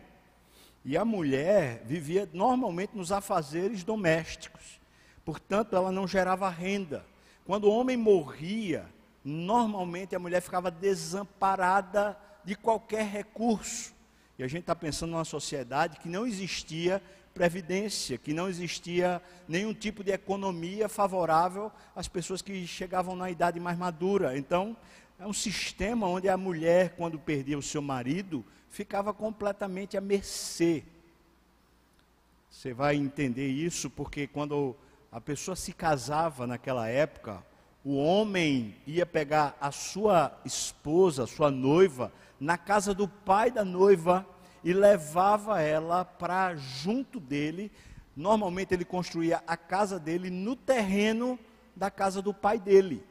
E 0.84 0.98
a 0.98 1.04
mulher 1.04 1.84
vivia 1.86 2.28
normalmente 2.34 2.96
nos 2.96 3.12
afazeres 3.12 3.84
domésticos. 3.84 4.80
Portanto, 5.26 5.76
ela 5.76 5.92
não 5.92 6.08
gerava 6.08 6.50
renda. 6.50 7.06
quando 7.46 7.66
o 7.66 7.72
homem 7.72 7.98
morria, 7.98 8.86
normalmente 9.24 10.16
a 10.16 10.20
mulher 10.20 10.42
ficava 10.42 10.70
desamparada 10.70 12.18
de 12.44 12.56
qualquer 12.56 13.06
recurso. 13.06 13.94
E 14.38 14.44
a 14.44 14.48
gente 14.48 14.62
está 14.62 14.76
pensando 14.76 15.12
numa 15.12 15.26
sociedade 15.26 16.00
que 16.00 16.08
não 16.08 16.26
existia 16.26 17.02
previdência, 17.34 18.18
que 18.18 18.34
não 18.34 18.50
existia 18.50 19.22
nenhum 19.48 19.74
tipo 19.74 20.04
de 20.04 20.12
economia 20.12 20.88
favorável 20.90 21.72
às 21.96 22.08
pessoas 22.08 22.42
que 22.42 22.66
chegavam 22.66 23.16
na 23.16 23.30
idade 23.30 23.60
mais 23.60 23.78
madura. 23.78 24.38
Então, 24.38 24.76
é 25.20 25.28
um 25.28 25.34
sistema 25.34 26.08
onde 26.08 26.30
a 26.30 26.38
mulher, 26.38 26.96
quando 26.96 27.20
perdia 27.20 27.58
o 27.58 27.62
seu 27.62 27.82
marido, 27.82 28.46
ficava 28.70 29.14
completamente 29.14 29.98
à 29.98 30.02
mercê. 30.02 30.84
Você 32.50 32.74
vai 32.74 32.96
entender 32.96 33.48
isso 33.48 33.90
porque 33.90 34.28
quando 34.28 34.76
a 35.12 35.20
pessoa 35.20 35.56
se 35.56 35.74
casava 35.74 36.46
naquela 36.46 36.88
época, 36.88 37.44
o 37.84 37.96
homem 37.98 38.76
ia 38.86 39.06
pegar 39.06 39.58
a 39.60 39.72
sua 39.72 40.38
esposa, 40.46 41.24
a 41.24 41.28
sua 41.28 41.50
noiva, 41.50 42.12
na 42.40 42.58
casa 42.58 42.94
do 42.94 43.08
pai 43.08 43.52
da 43.52 43.66
noiva 43.66 44.26
e 44.64 44.74
levava 44.74 45.62
ela 45.62 46.04
para 46.04 46.56
junto 46.56 47.20
dele. 47.20 47.72
Normalmente 48.16 48.74
ele 48.74 48.86
construía 48.86 49.42
a 49.48 49.56
casa 49.56 50.00
dele 50.00 50.30
no 50.30 50.56
terreno 50.56 51.40
da 51.76 51.90
casa 51.90 52.22
do 52.22 52.34
pai 52.34 52.60
dele. 52.60 53.04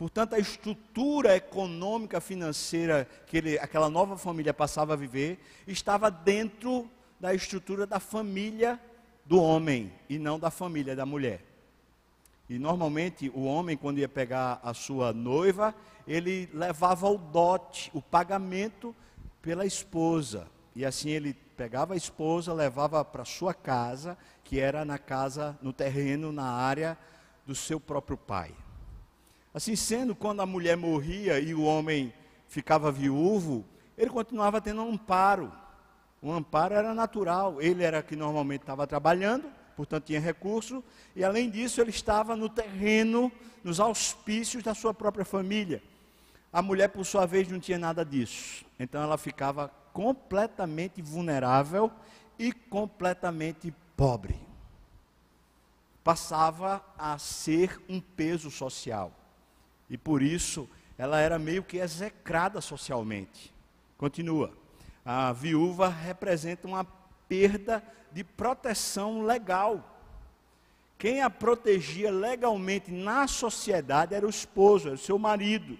Portanto, 0.00 0.34
a 0.34 0.38
estrutura 0.38 1.36
econômica 1.36 2.22
financeira 2.22 3.06
que 3.26 3.36
ele, 3.36 3.58
aquela 3.58 3.90
nova 3.90 4.16
família 4.16 4.54
passava 4.54 4.94
a 4.94 4.96
viver 4.96 5.38
estava 5.66 6.10
dentro 6.10 6.90
da 7.20 7.34
estrutura 7.34 7.86
da 7.86 8.00
família 8.00 8.80
do 9.26 9.38
homem 9.38 9.92
e 10.08 10.18
não 10.18 10.38
da 10.38 10.50
família 10.50 10.96
da 10.96 11.04
mulher. 11.04 11.44
E 12.48 12.58
normalmente 12.58 13.28
o 13.34 13.44
homem, 13.44 13.76
quando 13.76 13.98
ia 13.98 14.08
pegar 14.08 14.58
a 14.62 14.72
sua 14.72 15.12
noiva, 15.12 15.74
ele 16.08 16.48
levava 16.54 17.06
o 17.06 17.18
dote, 17.18 17.90
o 17.92 18.00
pagamento 18.00 18.96
pela 19.42 19.66
esposa. 19.66 20.48
E 20.74 20.82
assim 20.82 21.10
ele 21.10 21.34
pegava 21.34 21.92
a 21.92 21.98
esposa, 21.98 22.54
levava 22.54 23.04
para 23.04 23.26
sua 23.26 23.52
casa, 23.52 24.16
que 24.44 24.58
era 24.58 24.82
na 24.82 24.96
casa, 24.96 25.58
no 25.60 25.74
terreno, 25.74 26.32
na 26.32 26.50
área 26.50 26.96
do 27.44 27.54
seu 27.54 27.78
próprio 27.78 28.16
pai. 28.16 28.54
Assim 29.52 29.74
sendo, 29.74 30.14
quando 30.14 30.40
a 30.40 30.46
mulher 30.46 30.76
morria 30.76 31.40
e 31.40 31.54
o 31.54 31.62
homem 31.62 32.12
ficava 32.48 32.92
viúvo, 32.92 33.64
ele 33.98 34.10
continuava 34.10 34.60
tendo 34.60 34.82
um 34.82 34.92
amparo. 34.92 35.52
O 36.22 36.30
amparo 36.30 36.74
era 36.74 36.94
natural, 36.94 37.60
ele 37.60 37.82
era 37.82 38.02
que 38.02 38.14
normalmente 38.14 38.60
estava 38.60 38.86
trabalhando, 38.86 39.50
portanto 39.76 40.04
tinha 40.04 40.20
recurso, 40.20 40.84
e 41.16 41.24
além 41.24 41.50
disso 41.50 41.80
ele 41.80 41.90
estava 41.90 42.36
no 42.36 42.48
terreno, 42.48 43.32
nos 43.64 43.80
auspícios 43.80 44.62
da 44.62 44.74
sua 44.74 44.94
própria 44.94 45.24
família. 45.24 45.82
A 46.52 46.62
mulher, 46.62 46.88
por 46.88 47.04
sua 47.04 47.26
vez, 47.26 47.48
não 47.48 47.60
tinha 47.60 47.78
nada 47.78 48.04
disso. 48.04 48.64
Então 48.78 49.02
ela 49.02 49.16
ficava 49.16 49.68
completamente 49.92 51.00
vulnerável 51.00 51.90
e 52.38 52.52
completamente 52.52 53.72
pobre. 53.96 54.40
Passava 56.02 56.84
a 56.98 57.18
ser 57.18 57.80
um 57.88 58.00
peso 58.00 58.50
social. 58.50 59.12
E 59.90 59.98
por 59.98 60.22
isso 60.22 60.68
ela 60.96 61.20
era 61.20 61.38
meio 61.38 61.62
que 61.62 61.78
execrada 61.78 62.60
socialmente. 62.60 63.52
Continua. 63.98 64.52
A 65.04 65.32
viúva 65.32 65.88
representa 65.88 66.68
uma 66.68 66.84
perda 67.28 67.82
de 68.12 68.22
proteção 68.22 69.22
legal. 69.22 69.98
Quem 70.98 71.22
a 71.22 71.30
protegia 71.30 72.10
legalmente 72.10 72.90
na 72.90 73.26
sociedade 73.26 74.14
era 74.14 74.26
o 74.26 74.30
esposo, 74.30 74.88
era 74.88 74.94
o 74.94 74.98
seu 74.98 75.18
marido. 75.18 75.78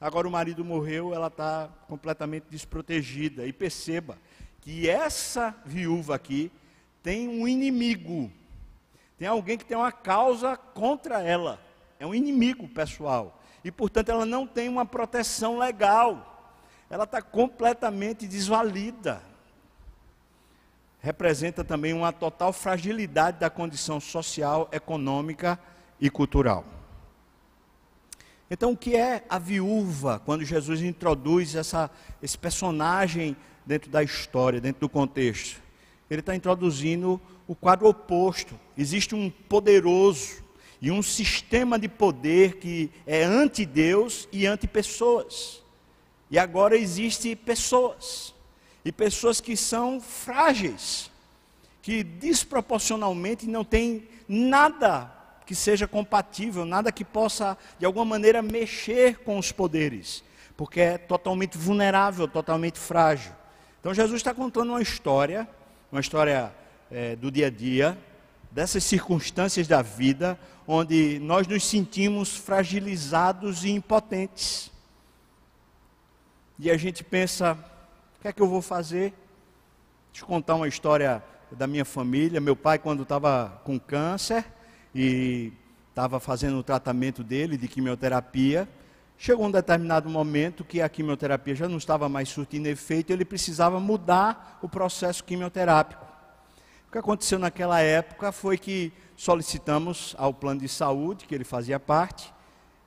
Agora 0.00 0.28
o 0.28 0.30
marido 0.30 0.64
morreu, 0.64 1.14
ela 1.14 1.28
está 1.28 1.68
completamente 1.86 2.46
desprotegida. 2.50 3.46
E 3.46 3.52
perceba 3.52 4.18
que 4.60 4.88
essa 4.88 5.54
viúva 5.64 6.14
aqui 6.14 6.50
tem 7.02 7.28
um 7.28 7.46
inimigo. 7.46 8.30
Tem 9.16 9.26
alguém 9.26 9.56
que 9.56 9.64
tem 9.64 9.76
uma 9.76 9.92
causa 9.92 10.56
contra 10.56 11.22
ela. 11.22 11.60
É 11.98 12.06
um 12.06 12.14
inimigo 12.14 12.68
pessoal. 12.68 13.37
E 13.68 13.70
portanto 13.70 14.08
ela 14.08 14.24
não 14.24 14.46
tem 14.46 14.66
uma 14.66 14.86
proteção 14.86 15.58
legal. 15.58 16.56
Ela 16.88 17.04
está 17.04 17.20
completamente 17.20 18.26
desvalida. 18.26 19.20
Representa 21.00 21.62
também 21.62 21.92
uma 21.92 22.10
total 22.10 22.50
fragilidade 22.50 23.38
da 23.38 23.50
condição 23.50 24.00
social, 24.00 24.70
econômica 24.72 25.60
e 26.00 26.08
cultural. 26.08 26.64
Então, 28.50 28.72
o 28.72 28.76
que 28.76 28.96
é 28.96 29.22
a 29.28 29.38
viúva 29.38 30.18
quando 30.24 30.46
Jesus 30.46 30.80
introduz 30.80 31.54
essa, 31.54 31.90
esse 32.22 32.38
personagem 32.38 33.36
dentro 33.66 33.90
da 33.90 34.02
história, 34.02 34.62
dentro 34.62 34.80
do 34.80 34.88
contexto? 34.88 35.60
Ele 36.08 36.20
está 36.20 36.34
introduzindo 36.34 37.20
o 37.46 37.54
quadro 37.54 37.86
oposto. 37.86 38.58
Existe 38.78 39.14
um 39.14 39.28
poderoso 39.28 40.47
e 40.80 40.90
um 40.90 41.02
sistema 41.02 41.78
de 41.78 41.88
poder 41.88 42.56
que 42.56 42.90
é 43.06 43.24
anti-Deus 43.24 44.28
e 44.32 44.46
anti-pessoas. 44.46 45.62
E 46.30 46.38
agora 46.38 46.76
existe 46.76 47.34
pessoas, 47.34 48.34
e 48.84 48.92
pessoas 48.92 49.40
que 49.40 49.56
são 49.56 50.00
frágeis, 50.00 51.10
que 51.82 52.02
desproporcionalmente 52.02 53.46
não 53.46 53.64
têm 53.64 54.06
nada 54.28 55.10
que 55.46 55.54
seja 55.54 55.88
compatível, 55.88 56.66
nada 56.66 56.92
que 56.92 57.04
possa, 57.04 57.56
de 57.78 57.86
alguma 57.86 58.04
maneira, 58.04 58.42
mexer 58.42 59.20
com 59.20 59.38
os 59.38 59.50
poderes, 59.50 60.22
porque 60.56 60.80
é 60.80 60.98
totalmente 60.98 61.56
vulnerável, 61.56 62.28
totalmente 62.28 62.78
frágil. 62.78 63.32
Então, 63.80 63.94
Jesus 63.94 64.16
está 64.16 64.34
contando 64.34 64.70
uma 64.70 64.82
história, 64.82 65.48
uma 65.90 66.02
história 66.02 66.54
é, 66.90 67.16
do 67.16 67.30
dia 67.30 67.46
a 67.46 67.50
dia, 67.50 67.96
dessas 68.50 68.84
circunstâncias 68.84 69.66
da 69.66 69.82
vida, 69.82 70.38
onde 70.66 71.18
nós 71.20 71.46
nos 71.46 71.64
sentimos 71.66 72.36
fragilizados 72.36 73.64
e 73.64 73.70
impotentes. 73.70 74.70
E 76.58 76.70
a 76.70 76.76
gente 76.76 77.04
pensa: 77.04 77.52
o 78.18 78.22
que 78.22 78.28
é 78.28 78.32
que 78.32 78.42
eu 78.42 78.48
vou 78.48 78.62
fazer? 78.62 79.12
Deixa 80.12 80.24
eu 80.24 80.28
contar 80.28 80.54
uma 80.54 80.68
história 80.68 81.22
da 81.52 81.66
minha 81.66 81.84
família. 81.84 82.40
Meu 82.40 82.56
pai, 82.56 82.78
quando 82.78 83.02
estava 83.02 83.60
com 83.64 83.78
câncer, 83.78 84.44
e 84.94 85.52
estava 85.90 86.20
fazendo 86.20 86.58
o 86.58 86.62
tratamento 86.62 87.22
dele 87.22 87.56
de 87.56 87.68
quimioterapia. 87.68 88.68
Chegou 89.16 89.46
um 89.46 89.50
determinado 89.50 90.08
momento 90.08 90.64
que 90.64 90.80
a 90.80 90.88
quimioterapia 90.88 91.54
já 91.54 91.68
não 91.68 91.76
estava 91.76 92.08
mais 92.08 92.28
surtindo 92.28 92.68
efeito, 92.68 93.12
ele 93.12 93.24
precisava 93.24 93.80
mudar 93.80 94.58
o 94.62 94.68
processo 94.68 95.24
quimioterápico. 95.24 96.06
O 96.88 96.90
que 96.90 96.96
aconteceu 96.96 97.38
naquela 97.38 97.80
época 97.80 98.32
foi 98.32 98.56
que 98.56 98.90
solicitamos 99.14 100.16
ao 100.16 100.32
plano 100.32 100.62
de 100.62 100.68
saúde, 100.70 101.26
que 101.26 101.34
ele 101.34 101.44
fazia 101.44 101.78
parte, 101.78 102.32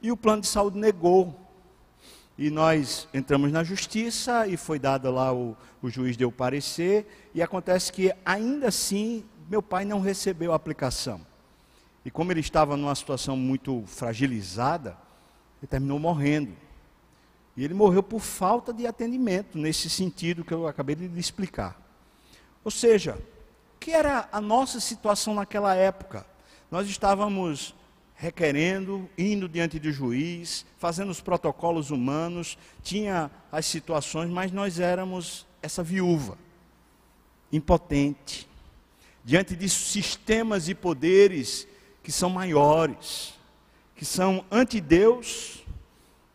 e 0.01 0.11
o 0.11 0.17
plano 0.17 0.41
de 0.41 0.47
saúde 0.47 0.79
negou. 0.79 1.39
E 2.35 2.49
nós 2.49 3.07
entramos 3.13 3.51
na 3.51 3.63
justiça 3.63 4.47
e 4.47 4.57
foi 4.57 4.79
dado 4.79 5.11
lá, 5.11 5.31
o, 5.31 5.55
o 5.83 5.87
juiz 5.87 6.17
deu 6.17 6.31
parecer, 6.31 7.29
e 7.31 7.43
acontece 7.43 7.93
que 7.93 8.11
ainda 8.25 8.69
assim 8.69 9.23
meu 9.47 9.61
pai 9.61 9.85
não 9.85 10.01
recebeu 10.01 10.51
a 10.51 10.55
aplicação. 10.55 11.21
E 12.03 12.09
como 12.09 12.31
ele 12.31 12.39
estava 12.39 12.75
numa 12.75 12.95
situação 12.95 13.37
muito 13.37 13.83
fragilizada, 13.85 14.97
ele 15.61 15.67
terminou 15.67 15.99
morrendo. 15.99 16.53
E 17.55 17.63
ele 17.63 17.75
morreu 17.75 18.01
por 18.01 18.19
falta 18.19 18.73
de 18.73 18.87
atendimento, 18.87 19.59
nesse 19.59 19.91
sentido 19.91 20.43
que 20.43 20.55
eu 20.55 20.65
acabei 20.65 20.95
de 20.95 21.19
explicar. 21.19 21.79
Ou 22.63 22.71
seja, 22.71 23.19
que 23.81 23.91
era 23.91 24.29
a 24.31 24.39
nossa 24.39 24.79
situação 24.79 25.33
naquela 25.33 25.73
época? 25.73 26.23
Nós 26.69 26.87
estávamos 26.87 27.73
requerendo, 28.13 29.09
indo 29.17 29.49
diante 29.49 29.79
do 29.79 29.91
juiz, 29.91 30.63
fazendo 30.77 31.09
os 31.09 31.19
protocolos 31.19 31.89
humanos, 31.89 32.59
tinha 32.83 33.31
as 33.51 33.65
situações, 33.65 34.29
mas 34.29 34.51
nós 34.51 34.79
éramos 34.79 35.47
essa 35.63 35.81
viúva, 35.81 36.37
impotente, 37.51 38.47
diante 39.25 39.55
de 39.55 39.67
sistemas 39.67 40.69
e 40.69 40.75
poderes 40.75 41.67
que 42.03 42.11
são 42.11 42.29
maiores, 42.29 43.33
que 43.95 44.05
são 44.05 44.45
anti-Deus 44.51 45.63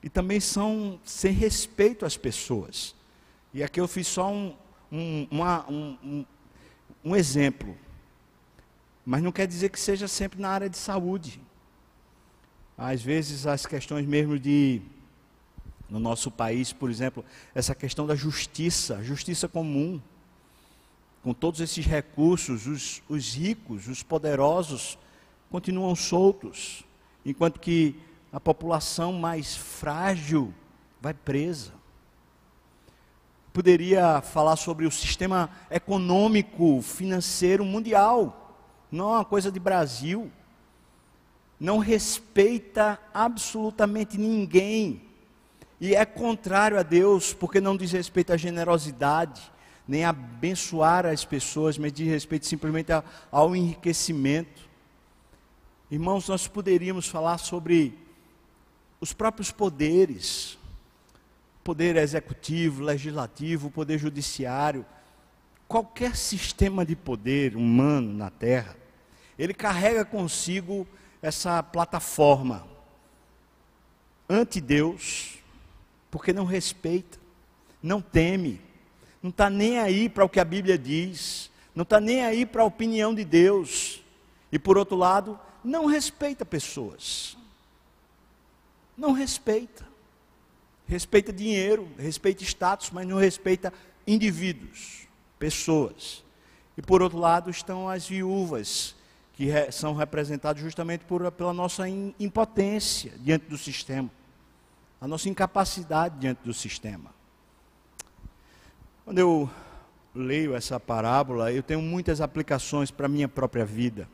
e 0.02 0.08
também 0.08 0.40
são 0.40 0.98
sem 1.04 1.32
respeito 1.32 2.04
às 2.04 2.16
pessoas. 2.16 2.92
E 3.54 3.62
aqui 3.62 3.80
eu 3.80 3.86
fiz 3.86 4.08
só 4.08 4.28
um, 4.32 4.52
um, 4.90 5.28
uma, 5.30 5.64
um, 5.70 6.26
um 7.06 7.14
exemplo, 7.14 7.76
mas 9.04 9.22
não 9.22 9.30
quer 9.30 9.46
dizer 9.46 9.68
que 9.68 9.78
seja 9.78 10.08
sempre 10.08 10.40
na 10.40 10.48
área 10.48 10.68
de 10.68 10.76
saúde. 10.76 11.40
Às 12.76 13.00
vezes 13.00 13.46
as 13.46 13.64
questões 13.64 14.04
mesmo 14.04 14.36
de 14.36 14.82
no 15.88 16.00
nosso 16.00 16.32
país, 16.32 16.72
por 16.72 16.90
exemplo, 16.90 17.24
essa 17.54 17.76
questão 17.76 18.08
da 18.08 18.16
justiça, 18.16 19.00
justiça 19.04 19.46
comum, 19.46 20.02
com 21.22 21.32
todos 21.32 21.60
esses 21.60 21.86
recursos, 21.86 22.66
os, 22.66 23.00
os 23.08 23.34
ricos, 23.36 23.86
os 23.86 24.02
poderosos 24.02 24.98
continuam 25.48 25.94
soltos 25.94 26.82
enquanto 27.24 27.60
que 27.60 27.94
a 28.32 28.40
população 28.40 29.12
mais 29.12 29.56
frágil 29.56 30.52
vai 31.00 31.14
presa. 31.14 31.72
Poderia 33.56 34.20
falar 34.20 34.54
sobre 34.56 34.84
o 34.84 34.90
sistema 34.90 35.48
econômico, 35.70 36.82
financeiro 36.82 37.64
mundial, 37.64 38.54
não 38.92 39.14
é 39.14 39.16
uma 39.16 39.24
coisa 39.24 39.50
de 39.50 39.58
Brasil. 39.58 40.30
Não 41.58 41.78
respeita 41.78 43.00
absolutamente 43.14 44.18
ninguém. 44.18 45.00
E 45.80 45.94
é 45.94 46.04
contrário 46.04 46.78
a 46.78 46.82
Deus, 46.82 47.32
porque 47.32 47.58
não 47.58 47.78
diz 47.78 47.92
respeito 47.92 48.30
à 48.30 48.36
generosidade, 48.36 49.50
nem 49.88 50.04
a 50.04 50.10
abençoar 50.10 51.06
as 51.06 51.24
pessoas, 51.24 51.78
mas 51.78 51.94
diz 51.94 52.08
respeito 52.08 52.44
simplesmente 52.44 52.92
ao 53.32 53.56
enriquecimento. 53.56 54.68
Irmãos, 55.90 56.28
nós 56.28 56.46
poderíamos 56.46 57.08
falar 57.08 57.38
sobre 57.38 57.98
os 59.00 59.14
próprios 59.14 59.50
poderes, 59.50 60.58
poder 61.66 61.96
executivo, 61.96 62.80
legislativo, 62.80 63.72
poder 63.72 63.98
judiciário, 63.98 64.86
qualquer 65.66 66.14
sistema 66.14 66.86
de 66.86 66.94
poder 66.94 67.56
humano 67.56 68.12
na 68.12 68.30
Terra, 68.30 68.76
ele 69.36 69.52
carrega 69.52 70.04
consigo 70.04 70.86
essa 71.20 71.60
plataforma 71.64 72.64
ante 74.28 74.60
Deus, 74.60 75.38
porque 76.08 76.32
não 76.32 76.44
respeita, 76.44 77.18
não 77.82 78.00
teme, 78.00 78.60
não 79.20 79.30
está 79.30 79.50
nem 79.50 79.80
aí 79.80 80.08
para 80.08 80.24
o 80.24 80.28
que 80.28 80.38
a 80.38 80.44
Bíblia 80.44 80.78
diz, 80.78 81.50
não 81.74 81.82
está 81.82 81.98
nem 81.98 82.24
aí 82.24 82.46
para 82.46 82.62
a 82.62 82.66
opinião 82.66 83.12
de 83.12 83.24
Deus, 83.24 84.04
e 84.52 84.58
por 84.60 84.78
outro 84.78 84.96
lado, 84.96 85.36
não 85.64 85.86
respeita 85.86 86.44
pessoas 86.46 87.36
não 88.96 89.12
respeita. 89.12 89.86
Respeita 90.86 91.32
dinheiro, 91.32 91.88
respeita 91.98 92.44
status, 92.44 92.90
mas 92.90 93.06
não 93.06 93.16
respeita 93.16 93.72
indivíduos, 94.06 95.08
pessoas. 95.38 96.24
E 96.76 96.82
por 96.82 97.02
outro 97.02 97.18
lado 97.18 97.50
estão 97.50 97.88
as 97.88 98.06
viúvas, 98.06 98.94
que 99.32 99.50
são 99.72 99.94
representadas 99.94 100.62
justamente 100.62 101.04
por, 101.04 101.30
pela 101.32 101.52
nossa 101.52 101.88
impotência 101.88 103.12
diante 103.18 103.46
do 103.46 103.58
sistema, 103.58 104.10
a 105.00 105.08
nossa 105.08 105.28
incapacidade 105.28 106.18
diante 106.18 106.38
do 106.44 106.54
sistema. 106.54 107.10
Quando 109.04 109.18
eu 109.18 109.50
leio 110.14 110.54
essa 110.54 110.80
parábola, 110.80 111.52
eu 111.52 111.62
tenho 111.62 111.82
muitas 111.82 112.20
aplicações 112.20 112.90
para 112.90 113.06
a 113.06 113.08
minha 113.08 113.28
própria 113.28 113.64
vida. 113.64 114.08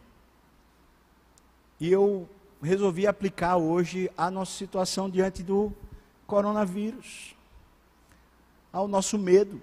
E 1.78 1.90
eu 1.90 2.28
resolvi 2.62 3.06
aplicar 3.06 3.56
hoje 3.56 4.10
a 4.16 4.30
nossa 4.30 4.52
situação 4.52 5.08
diante 5.08 5.42
do 5.42 5.72
coronavírus, 6.32 7.36
ao 8.72 8.88
nosso 8.88 9.18
medo, 9.18 9.60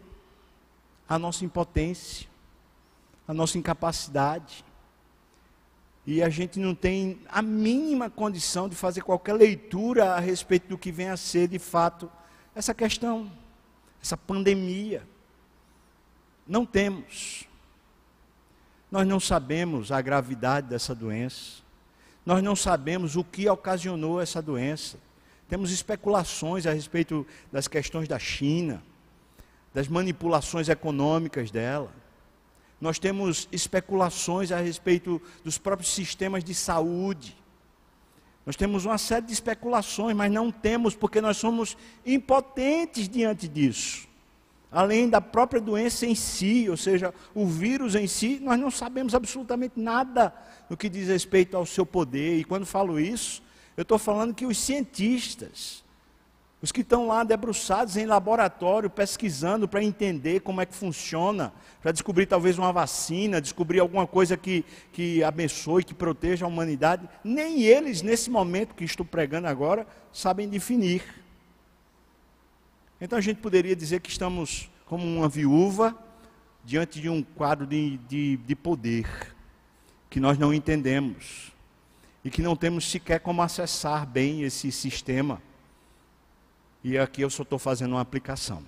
à 1.10 1.18
nossa 1.18 1.44
impotência, 1.44 2.28
à 3.28 3.34
nossa 3.34 3.58
incapacidade. 3.58 4.64
E 6.06 6.22
a 6.22 6.30
gente 6.30 6.60
não 6.60 6.76
tem 6.76 7.20
a 7.28 7.42
mínima 7.42 8.08
condição 8.08 8.70
de 8.70 8.76
fazer 8.76 9.02
qualquer 9.02 9.34
leitura 9.34 10.14
a 10.14 10.20
respeito 10.20 10.68
do 10.68 10.78
que 10.78 10.92
vem 10.92 11.10
a 11.10 11.18
ser 11.18 11.48
de 11.48 11.58
fato 11.58 12.08
essa 12.54 12.72
questão, 12.72 13.32
essa 14.00 14.16
pandemia. 14.16 15.02
Não 16.48 16.68
temos. 16.68 17.46
Nós 18.92 19.08
não 19.08 19.20
sabemos 19.20 19.92
a 19.92 20.00
gravidade 20.02 20.68
dessa 20.68 20.94
doença. 20.94 21.64
Nós 22.24 22.44
não 22.44 22.56
sabemos 22.56 23.16
o 23.16 23.24
que 23.24 23.50
ocasionou 23.50 24.22
essa 24.22 24.40
doença. 24.40 25.00
Temos 25.50 25.72
especulações 25.72 26.66
a 26.66 26.72
respeito 26.72 27.28
das 27.52 27.68
questões 27.68 28.08
da 28.08 28.18
China, 28.18 28.82
das 29.74 29.88
manipulações 29.88 30.70
econômicas 30.70 31.52
dela. 31.52 31.92
Nós 32.80 32.98
temos 32.98 33.50
especulações 33.52 34.52
a 34.52 34.60
respeito 34.60 35.22
dos 35.44 35.58
próprios 35.58 35.92
sistemas 35.92 36.44
de 36.44 36.54
saúde. 36.54 37.36
Nós 38.46 38.56
temos 38.56 38.86
uma 38.86 38.98
série 38.98 39.26
de 39.26 39.34
especulações, 39.34 40.16
mas 40.16 40.32
não 40.32 40.50
temos 40.52 40.96
porque 40.96 41.20
nós 41.20 41.36
somos 41.36 41.76
impotentes 42.06 43.10
diante 43.10 43.48
disso 43.48 44.08
além 44.72 45.10
da 45.10 45.20
própria 45.20 45.60
doença 45.60 46.06
em 46.06 46.14
si, 46.14 46.70
ou 46.70 46.78
seja, 46.78 47.14
o 47.34 47.46
vírus 47.46 47.96
em 47.96 48.06
si, 48.08 48.40
nós 48.40 48.60
não 48.60 48.70
sabemos 48.70 49.16
absolutamente 49.16 49.80
nada 49.80 50.34
no 50.70 50.78
que 50.78 50.90
diz 50.90 51.08
respeito 51.08 51.58
ao 51.58 51.66
seu 51.66 51.86
poder. 51.86 52.38
E 52.38 52.44
quando 52.44 52.66
falo 52.66 53.00
isso, 53.00 53.42
eu 53.80 53.84
estou 53.84 53.98
falando 53.98 54.34
que 54.34 54.46
os 54.46 54.58
cientistas, 54.58 55.86
os 56.62 56.70
que 56.70 56.82
estão 56.82 57.08
lá 57.08 57.24
debruçados 57.24 57.96
em 57.96 58.06
laboratório, 58.06 58.90
pesquisando 58.90 59.70
para 59.70 59.82
entender 59.82 60.42
como 60.42 60.60
é 60.60 60.66
que 60.66 60.76
funciona, 60.76 61.54
para 61.82 61.94
descobrir 61.94 62.26
talvez 62.26 62.58
uma 62.58 62.74
vacina, 62.74 63.40
descobrir 63.40 63.80
alguma 63.80 64.06
coisa 64.06 64.36
que, 64.36 64.66
que 64.92 65.24
abençoe, 65.24 65.86
que 65.86 65.94
proteja 65.94 66.44
a 66.44 66.50
humanidade, 66.50 67.08
nem 67.24 67.64
eles, 67.64 68.02
nesse 68.02 68.30
momento 68.30 68.76
que 68.76 68.84
estou 68.84 69.06
pregando 69.06 69.48
agora, 69.48 69.88
sabem 70.12 70.50
definir. 70.50 71.02
Então 73.00 73.18
a 73.18 73.22
gente 73.22 73.40
poderia 73.40 73.78
dizer 73.78 74.02
que 74.02 74.10
estamos 74.10 74.70
como 74.88 75.06
uma 75.06 75.30
viúva 75.30 75.98
diante 76.66 77.00
de 77.00 77.08
um 77.08 77.24
quadro 77.24 77.66
de, 77.66 77.98
de, 78.10 78.36
de 78.36 78.56
poder 78.58 79.08
que 80.10 80.20
nós 80.20 80.38
não 80.38 80.54
entendemos 80.54 81.58
e 82.24 82.30
que 82.30 82.42
não 82.42 82.56
temos 82.56 82.90
sequer 82.90 83.20
como 83.20 83.42
acessar 83.42 84.06
bem 84.06 84.44
esse 84.44 84.72
sistema. 84.72 85.42
E 86.84 86.98
aqui 86.98 87.22
eu 87.22 87.30
só 87.30 87.44
estou 87.44 87.60
fazendo 87.60 87.92
uma 87.92 88.02
aplicação. 88.02 88.64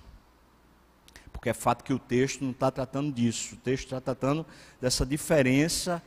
Porque 1.32 1.48
é 1.48 1.54
fato 1.54 1.82
que 1.82 1.92
o 1.92 1.98
texto 1.98 2.42
não 2.42 2.52
está 2.52 2.70
tratando 2.70 3.12
disso. 3.12 3.54
O 3.54 3.58
texto 3.58 3.84
está 3.84 4.00
tratando 4.00 4.46
dessa 4.80 5.04
diferença 5.04 6.02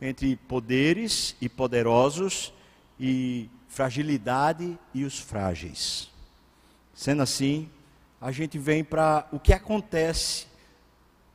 entre 0.00 0.36
poderes 0.36 1.36
e 1.40 1.48
poderosos 1.48 2.52
e 2.98 3.48
fragilidade 3.68 4.78
e 4.92 5.04
os 5.04 5.18
frágeis. 5.18 6.10
Sendo 6.94 7.22
assim, 7.22 7.70
a 8.20 8.32
gente 8.32 8.58
vem 8.58 8.82
para 8.82 9.26
o 9.30 9.38
que 9.38 9.52
acontece. 9.52 10.46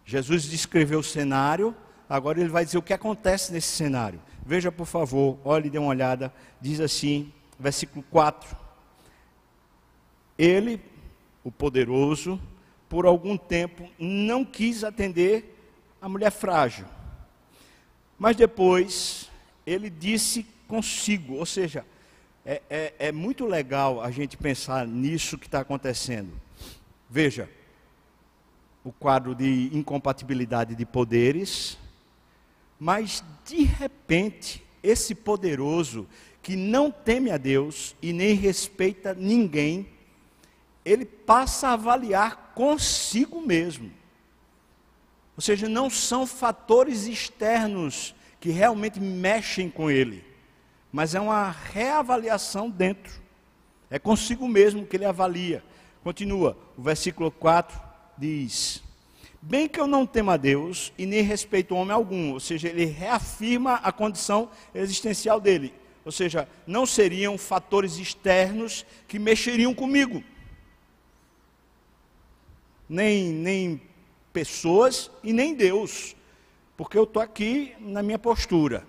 Jesus 0.06 0.44
descreveu 0.44 1.00
o 1.00 1.04
cenário, 1.04 1.76
agora 2.10 2.40
ele 2.40 2.50
vai 2.50 2.66
dizer 2.66 2.78
o 2.78 2.84
que 2.84 2.94
acontece 2.94 3.52
nesse 3.52 3.70
cenário. 3.70 4.22
Veja, 4.46 4.72
por 4.72 4.86
favor, 4.86 5.40
olhe 5.44 5.68
e 5.68 5.70
dê 5.72 5.80
uma 5.80 5.90
olhada. 5.90 6.32
Diz 6.62 6.80
assim, 6.80 7.34
versículo 7.60 8.06
4. 8.12 8.56
Ele, 10.38 10.80
o 11.44 11.52
poderoso, 11.52 12.40
por 12.88 13.06
algum 13.06 13.36
tempo 13.36 13.90
não 13.98 14.46
quis 14.46 14.84
atender 14.84 15.58
a 16.00 16.08
mulher 16.08 16.32
frágil. 16.32 16.86
Mas 18.20 18.36
depois 18.36 19.32
ele 19.66 19.90
disse 19.90 20.46
consigo, 20.68 21.36
ou 21.36 21.46
seja, 21.46 21.86
é, 22.46 22.62
é, 22.70 22.94
é 23.00 23.12
muito 23.12 23.46
legal 23.46 24.02
a 24.02 24.12
gente 24.12 24.38
pensar 24.38 24.86
nisso 24.86 25.38
que 25.38 25.48
está 25.48 25.62
acontecendo. 25.62 26.32
Veja, 27.10 27.50
o 28.84 28.92
quadro 28.92 29.34
de 29.34 29.70
incompatibilidade 29.74 30.76
de 30.76 30.86
poderes, 30.86 31.78
mas 32.80 33.24
de 33.46 33.64
repente, 33.64 34.64
esse 34.82 35.14
poderoso 35.16 36.08
que 36.42 36.56
não 36.56 36.92
teme 36.92 37.32
a 37.32 37.38
Deus 37.38 37.96
e 38.02 38.14
nem 38.14 38.36
respeita 38.36 39.14
ninguém, 39.14 39.88
ele 40.84 41.06
passa 41.06 41.70
a 41.70 41.74
avaliar 41.74 42.54
consigo 42.54 43.42
mesmo. 43.42 43.92
Ou 45.36 45.42
seja, 45.42 45.68
não 45.68 45.90
são 45.90 46.26
fatores 46.26 47.06
externos 47.08 48.16
que 48.40 48.52
realmente 48.52 49.00
mexem 49.00 49.70
com 49.70 49.90
ele 49.90 50.24
mas 50.96 51.14
é 51.14 51.20
uma 51.20 51.52
reavaliação 51.52 52.70
dentro. 52.70 53.22
É 53.90 54.00
consigo 54.00 54.48
mesmo 54.48 54.86
que 54.86 54.96
ele 54.96 55.04
avalia. 55.04 55.62
Continua, 56.02 56.58
o 56.78 56.82
versículo 56.82 57.30
4 57.30 57.78
diz: 58.18 58.82
Bem 59.48 59.68
que 59.68 59.80
eu 59.80 59.86
não 59.86 60.08
temo 60.08 60.32
a 60.32 60.38
Deus 60.38 60.92
e 60.98 61.06
nem 61.06 61.22
respeito 61.22 61.76
homem 61.76 61.94
algum, 61.94 62.34
ou 62.34 62.40
seja, 62.40 62.68
ele 62.68 62.86
reafirma 62.86 63.76
a 63.76 63.92
condição 63.92 64.50
existencial 64.74 65.40
dele. 65.40 65.72
Ou 66.04 66.12
seja, 66.12 66.50
não 66.66 66.84
seriam 66.84 67.38
fatores 67.38 68.00
externos 68.00 68.84
que 69.08 69.20
mexeriam 69.20 69.72
comigo. 69.72 70.24
Nem, 72.90 73.26
nem 73.32 73.82
pessoas 74.34 75.12
e 75.24 75.32
nem 75.32 75.54
Deus. 75.54 76.16
Porque 76.76 76.98
eu 76.98 77.04
estou 77.04 77.22
aqui 77.22 77.76
na 77.80 78.02
minha 78.02 78.18
postura. 78.18 78.84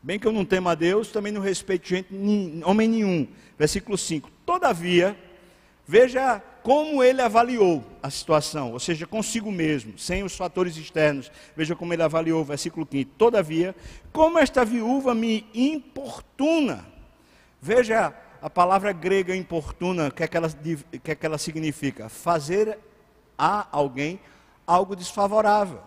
Bem 0.00 0.20
que 0.20 0.26
eu 0.28 0.32
não 0.32 0.44
temo 0.44 0.68
a 0.68 0.76
Deus, 0.76 1.08
também 1.08 1.32
não 1.32 1.40
respeito 1.40 1.88
gente, 1.88 2.08
homem 2.64 2.86
nenhum. 2.86 3.26
Versículo 3.58 3.98
5. 3.98 4.30
Todavia, 4.46 5.18
veja 5.84 6.40
como 6.64 7.04
ele 7.04 7.22
avaliou 7.22 7.84
a 8.02 8.10
situação, 8.10 8.72
ou 8.72 8.80
seja, 8.80 9.06
consigo 9.06 9.52
mesmo, 9.52 9.96
sem 9.96 10.24
os 10.24 10.36
fatores 10.36 10.76
externos. 10.76 11.30
Veja 11.54 11.76
como 11.76 11.92
ele 11.92 12.02
avaliou, 12.02 12.44
versículo 12.44 12.88
5. 12.90 13.12
Todavia, 13.16 13.76
como 14.12 14.40
esta 14.40 14.64
viúva 14.64 15.14
me 15.14 15.46
importuna 15.54 16.92
Veja 17.66 18.12
a 18.42 18.50
palavra 18.50 18.92
grega 18.92 19.34
importuna, 19.34 20.08
o 20.08 20.12
que, 20.12 20.22
é 20.22 20.28
que, 20.28 20.38
que 21.02 21.12
é 21.12 21.14
que 21.14 21.24
ela 21.24 21.38
significa? 21.38 22.10
Fazer 22.10 22.78
a 23.38 23.66
alguém 23.72 24.20
algo 24.66 24.94
desfavorável. 24.94 25.80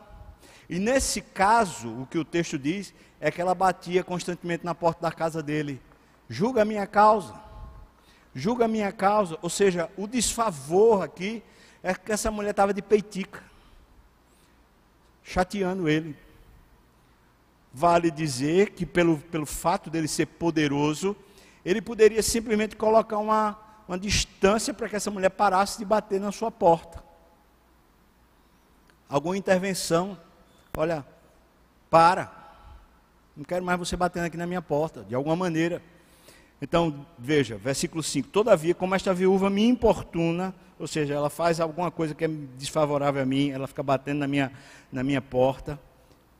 E 0.67 0.79
nesse 0.79 1.21
caso, 1.21 2.01
o 2.01 2.07
que 2.07 2.17
o 2.17 2.25
texto 2.25 2.57
diz 2.57 2.95
é 3.21 3.29
que 3.29 3.39
ela 3.39 3.53
batia 3.53 4.03
constantemente 4.03 4.65
na 4.65 4.73
porta 4.73 5.03
da 5.03 5.11
casa 5.11 5.43
dele. 5.43 5.79
Julga 6.27 6.63
a 6.63 6.65
minha 6.65 6.87
causa. 6.87 7.35
Julga 8.37 8.65
a 8.65 8.67
minha 8.67 8.91
causa. 8.91 9.35
Ou 9.41 9.49
seja, 9.49 9.89
o 9.97 10.05
desfavor 10.05 11.01
aqui 11.01 11.41
é 11.81 11.91
que 11.95 12.11
essa 12.11 12.29
mulher 12.29 12.51
estava 12.51 12.71
de 12.71 12.83
peitica, 12.83 13.41
chateando 15.23 15.89
ele. 15.89 16.15
Vale 17.73 18.11
dizer 18.11 18.73
que, 18.73 18.85
pelo, 18.85 19.17
pelo 19.17 19.47
fato 19.47 19.89
dele 19.89 20.07
ser 20.07 20.27
poderoso, 20.27 21.15
ele 21.65 21.81
poderia 21.81 22.21
simplesmente 22.21 22.75
colocar 22.75 23.17
uma, 23.17 23.57
uma 23.87 23.97
distância 23.97 24.71
para 24.71 24.87
que 24.87 24.95
essa 24.95 25.09
mulher 25.09 25.29
parasse 25.31 25.79
de 25.79 25.85
bater 25.85 26.21
na 26.21 26.31
sua 26.31 26.51
porta. 26.51 27.03
Alguma 29.09 29.35
intervenção. 29.35 30.15
Olha, 30.75 31.03
para. 31.89 32.31
Não 33.35 33.43
quero 33.43 33.65
mais 33.65 33.79
você 33.79 33.95
batendo 33.95 34.25
aqui 34.25 34.37
na 34.37 34.45
minha 34.45 34.61
porta, 34.61 35.03
de 35.05 35.15
alguma 35.15 35.35
maneira. 35.35 35.81
Então, 36.61 37.05
veja, 37.17 37.57
versículo 37.57 38.01
5: 38.01 38.29
Todavia, 38.29 38.73
como 38.73 38.95
esta 38.95 39.13
viúva 39.13 39.49
me 39.49 39.65
importuna, 39.65 40.55
ou 40.79 40.87
seja, 40.87 41.13
ela 41.13 41.29
faz 41.29 41.59
alguma 41.59 41.91
coisa 41.91 42.15
que 42.15 42.25
é 42.25 42.27
desfavorável 42.27 43.21
a 43.21 43.25
mim, 43.25 43.49
ela 43.49 43.67
fica 43.67 43.83
batendo 43.83 44.19
na 44.19 44.27
minha, 44.27 44.51
na 44.91 45.03
minha 45.03 45.21
porta. 45.21 45.79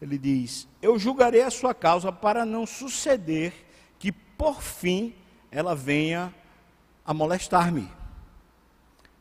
Ele 0.01 0.17
diz: 0.17 0.67
Eu 0.81 0.97
julgarei 0.97 1.41
a 1.41 1.51
sua 1.51 1.73
causa 1.73 2.11
para 2.11 2.45
não 2.45 2.65
suceder 2.65 3.53
que, 3.99 4.11
por 4.11 4.61
fim, 4.61 5.13
ela 5.51 5.75
venha 5.75 6.33
a 7.05 7.13
molestar-me. 7.13 7.89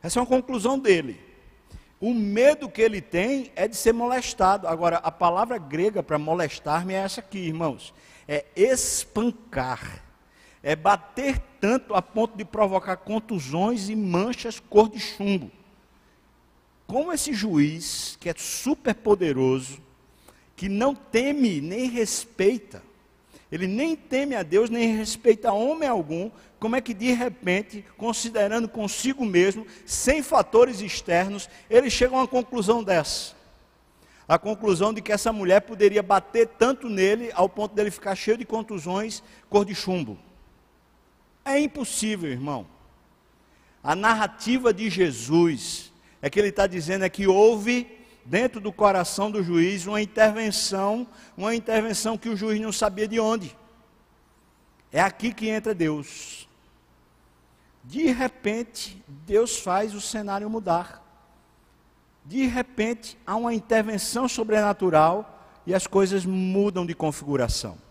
Essa 0.01 0.19
é 0.19 0.21
uma 0.21 0.27
conclusão 0.27 0.77
dele. 0.79 1.19
O 1.99 2.13
medo 2.13 2.69
que 2.69 2.81
ele 2.81 3.01
tem 3.01 3.51
é 3.55 3.67
de 3.67 3.75
ser 3.75 3.91
molestado. 3.91 4.67
Agora, 4.67 4.97
a 4.97 5.11
palavra 5.11 5.57
grega 5.57 6.03
para 6.03 6.19
molestar-me 6.19 6.93
é 6.93 6.97
essa 6.97 7.21
aqui, 7.21 7.39
irmãos: 7.39 7.93
é 8.27 8.45
espancar 8.55 10.06
é 10.67 10.75
bater 10.75 11.39
tanto 11.61 11.95
a 11.95 12.01
ponto 12.01 12.37
de 12.37 12.43
provocar 12.43 12.97
contusões 12.97 13.87
e 13.87 13.95
manchas 13.95 14.59
cor 14.59 14.89
de 14.89 14.99
chumbo. 14.99 15.49
Como 16.85 17.13
esse 17.13 17.33
juiz, 17.33 18.17
que 18.19 18.27
é 18.27 18.33
super 18.37 18.93
poderoso, 18.93 19.79
que 20.57 20.67
não 20.67 20.93
teme 20.93 21.61
nem 21.61 21.87
respeita, 21.87 22.83
ele 23.49 23.65
nem 23.65 23.95
teme 23.95 24.35
a 24.35 24.43
Deus, 24.43 24.69
nem 24.69 24.93
respeita 24.93 25.53
homem 25.53 25.87
algum, 25.87 26.29
como 26.59 26.75
é 26.75 26.81
que 26.81 26.93
de 26.93 27.13
repente, 27.13 27.85
considerando 27.95 28.67
consigo 28.67 29.23
mesmo, 29.23 29.65
sem 29.85 30.21
fatores 30.21 30.81
externos, 30.81 31.49
ele 31.69 31.89
chega 31.89 32.13
a 32.13 32.19
uma 32.19 32.27
conclusão 32.27 32.83
dessa? 32.83 33.37
A 34.27 34.37
conclusão 34.37 34.93
de 34.93 35.01
que 35.01 35.13
essa 35.13 35.31
mulher 35.31 35.61
poderia 35.61 36.03
bater 36.03 36.45
tanto 36.45 36.89
nele 36.89 37.31
ao 37.33 37.47
ponto 37.47 37.73
dele 37.73 37.89
ficar 37.89 38.15
cheio 38.15 38.37
de 38.37 38.43
contusões, 38.43 39.23
cor 39.49 39.63
de 39.63 39.73
chumbo. 39.73 40.26
É 41.47 41.57
impossível, 41.57 42.29
irmão. 42.29 42.67
A 43.81 43.95
narrativa 43.95 44.73
de 44.73 44.89
Jesus 44.89 45.93
é 46.21 46.29
que 46.29 46.37
ele 46.37 46.49
está 46.49 46.67
dizendo 46.67 47.05
é 47.05 47.09
que 47.09 47.25
houve 47.25 47.87
dentro 48.25 48.59
do 48.59 48.73
coração 48.73 49.31
do 49.31 49.41
juiz 49.41 49.87
uma 49.87 50.01
intervenção, 50.01 51.07
uma 51.37 51.55
intervenção 51.55 52.17
que 52.17 52.27
o 52.27 52.35
juiz 52.35 52.59
não 52.59 52.73
sabia 52.73 53.07
de 53.07 53.17
onde. 53.17 53.55
É 54.91 54.99
aqui 54.99 55.33
que 55.33 55.47
entra 55.47 55.73
Deus. 55.73 56.49
De 57.81 58.07
repente, 58.07 59.01
Deus 59.07 59.57
faz 59.57 59.95
o 59.95 60.01
cenário 60.01 60.49
mudar. 60.49 61.01
De 62.25 62.45
repente, 62.45 63.17
há 63.25 63.37
uma 63.37 63.53
intervenção 63.53 64.27
sobrenatural 64.27 65.47
e 65.65 65.73
as 65.73 65.87
coisas 65.87 66.25
mudam 66.25 66.85
de 66.85 66.93
configuração. 66.93 67.86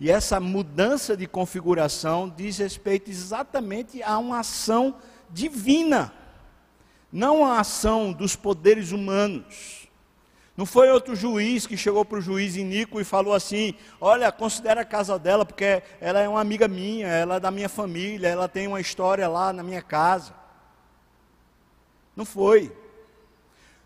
E 0.00 0.10
essa 0.10 0.40
mudança 0.40 1.14
de 1.14 1.26
configuração 1.26 2.32
diz 2.34 2.56
respeito 2.56 3.10
exatamente 3.10 4.02
a 4.02 4.16
uma 4.16 4.40
ação 4.40 4.96
divina, 5.28 6.10
não 7.12 7.44
a 7.44 7.60
ação 7.60 8.10
dos 8.10 8.34
poderes 8.34 8.92
humanos. 8.92 9.88
Não 10.56 10.64
foi 10.64 10.90
outro 10.90 11.14
juiz 11.14 11.66
que 11.66 11.76
chegou 11.76 12.04
para 12.04 12.18
o 12.18 12.22
juiz 12.22 12.56
Inico 12.56 12.98
e 12.98 13.04
falou 13.04 13.34
assim: 13.34 13.74
Olha, 14.00 14.32
considera 14.32 14.80
a 14.80 14.84
casa 14.86 15.18
dela, 15.18 15.44
porque 15.44 15.82
ela 16.00 16.20
é 16.20 16.28
uma 16.28 16.40
amiga 16.40 16.66
minha, 16.66 17.06
ela 17.06 17.36
é 17.36 17.40
da 17.40 17.50
minha 17.50 17.68
família, 17.68 18.28
ela 18.28 18.48
tem 18.48 18.66
uma 18.66 18.80
história 18.80 19.28
lá 19.28 19.52
na 19.52 19.62
minha 19.62 19.82
casa. 19.82 20.34
Não 22.16 22.24
foi. 22.24 22.72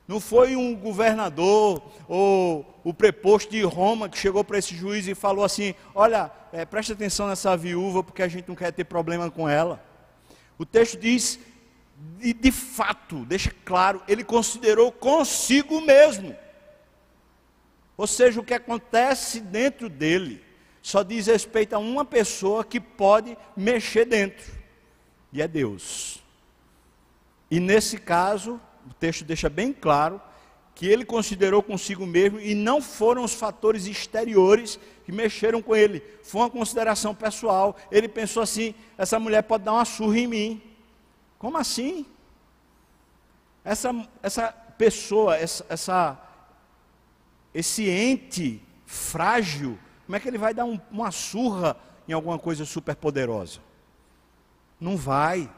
Não 0.06 0.20
foi 0.20 0.54
um 0.54 0.76
governador 0.76 1.82
ou 2.06 2.80
o 2.84 2.92
preposto 2.92 3.50
de 3.50 3.62
Roma 3.62 4.08
que 4.08 4.18
chegou 4.18 4.44
para 4.44 4.58
esse 4.58 4.74
juiz 4.74 5.08
e 5.08 5.14
falou 5.14 5.44
assim: 5.44 5.74
Olha, 5.94 6.30
é, 6.52 6.64
preste 6.64 6.92
atenção 6.92 7.26
nessa 7.26 7.56
viúva, 7.56 8.02
porque 8.02 8.22
a 8.22 8.28
gente 8.28 8.48
não 8.48 8.54
quer 8.54 8.72
ter 8.72 8.84
problema 8.84 9.30
com 9.30 9.48
ela. 9.48 9.82
O 10.58 10.66
texto 10.66 10.98
diz, 10.98 11.38
e 12.20 12.32
de 12.32 12.52
fato, 12.52 13.24
deixa 13.24 13.52
claro, 13.64 14.02
ele 14.06 14.22
considerou 14.22 14.92
consigo 14.92 15.80
mesmo. 15.80 16.36
Ou 17.96 18.06
seja, 18.06 18.40
o 18.40 18.44
que 18.44 18.54
acontece 18.54 19.40
dentro 19.40 19.88
dele 19.88 20.44
só 20.82 21.02
diz 21.02 21.26
respeito 21.26 21.74
a 21.74 21.78
uma 21.78 22.04
pessoa 22.04 22.64
que 22.64 22.78
pode 22.78 23.38
mexer 23.56 24.04
dentro, 24.04 24.52
e 25.32 25.40
é 25.40 25.48
Deus. 25.48 26.22
E 27.50 27.58
nesse 27.58 27.98
caso, 27.98 28.60
o 28.88 28.94
texto 28.94 29.24
deixa 29.24 29.48
bem 29.48 29.72
claro 29.72 30.20
que 30.74 30.86
ele 30.86 31.04
considerou 31.04 31.62
consigo 31.62 32.04
mesmo 32.04 32.40
e 32.40 32.54
não 32.54 32.82
foram 32.82 33.22
os 33.22 33.32
fatores 33.32 33.86
exteriores 33.86 34.78
que 35.04 35.12
mexeram 35.12 35.62
com 35.62 35.76
ele, 35.76 36.02
foi 36.22 36.40
uma 36.40 36.50
consideração 36.50 37.14
pessoal. 37.14 37.76
Ele 37.90 38.08
pensou 38.08 38.42
assim: 38.42 38.74
essa 38.98 39.18
mulher 39.18 39.42
pode 39.42 39.64
dar 39.64 39.72
uma 39.72 39.84
surra 39.84 40.18
em 40.18 40.26
mim. 40.26 40.62
Como 41.38 41.56
assim? 41.56 42.06
Essa, 43.64 43.94
essa 44.22 44.52
pessoa, 44.76 45.36
essa, 45.36 45.64
essa, 45.68 46.20
esse 47.52 47.88
ente 47.88 48.60
frágil, 48.84 49.78
como 50.06 50.16
é 50.16 50.20
que 50.20 50.28
ele 50.28 50.38
vai 50.38 50.52
dar 50.52 50.64
um, 50.64 50.80
uma 50.90 51.10
surra 51.10 51.76
em 52.08 52.12
alguma 52.12 52.38
coisa 52.38 52.64
superpoderosa? 52.64 53.60
Não 54.80 54.96
vai. 54.96 55.50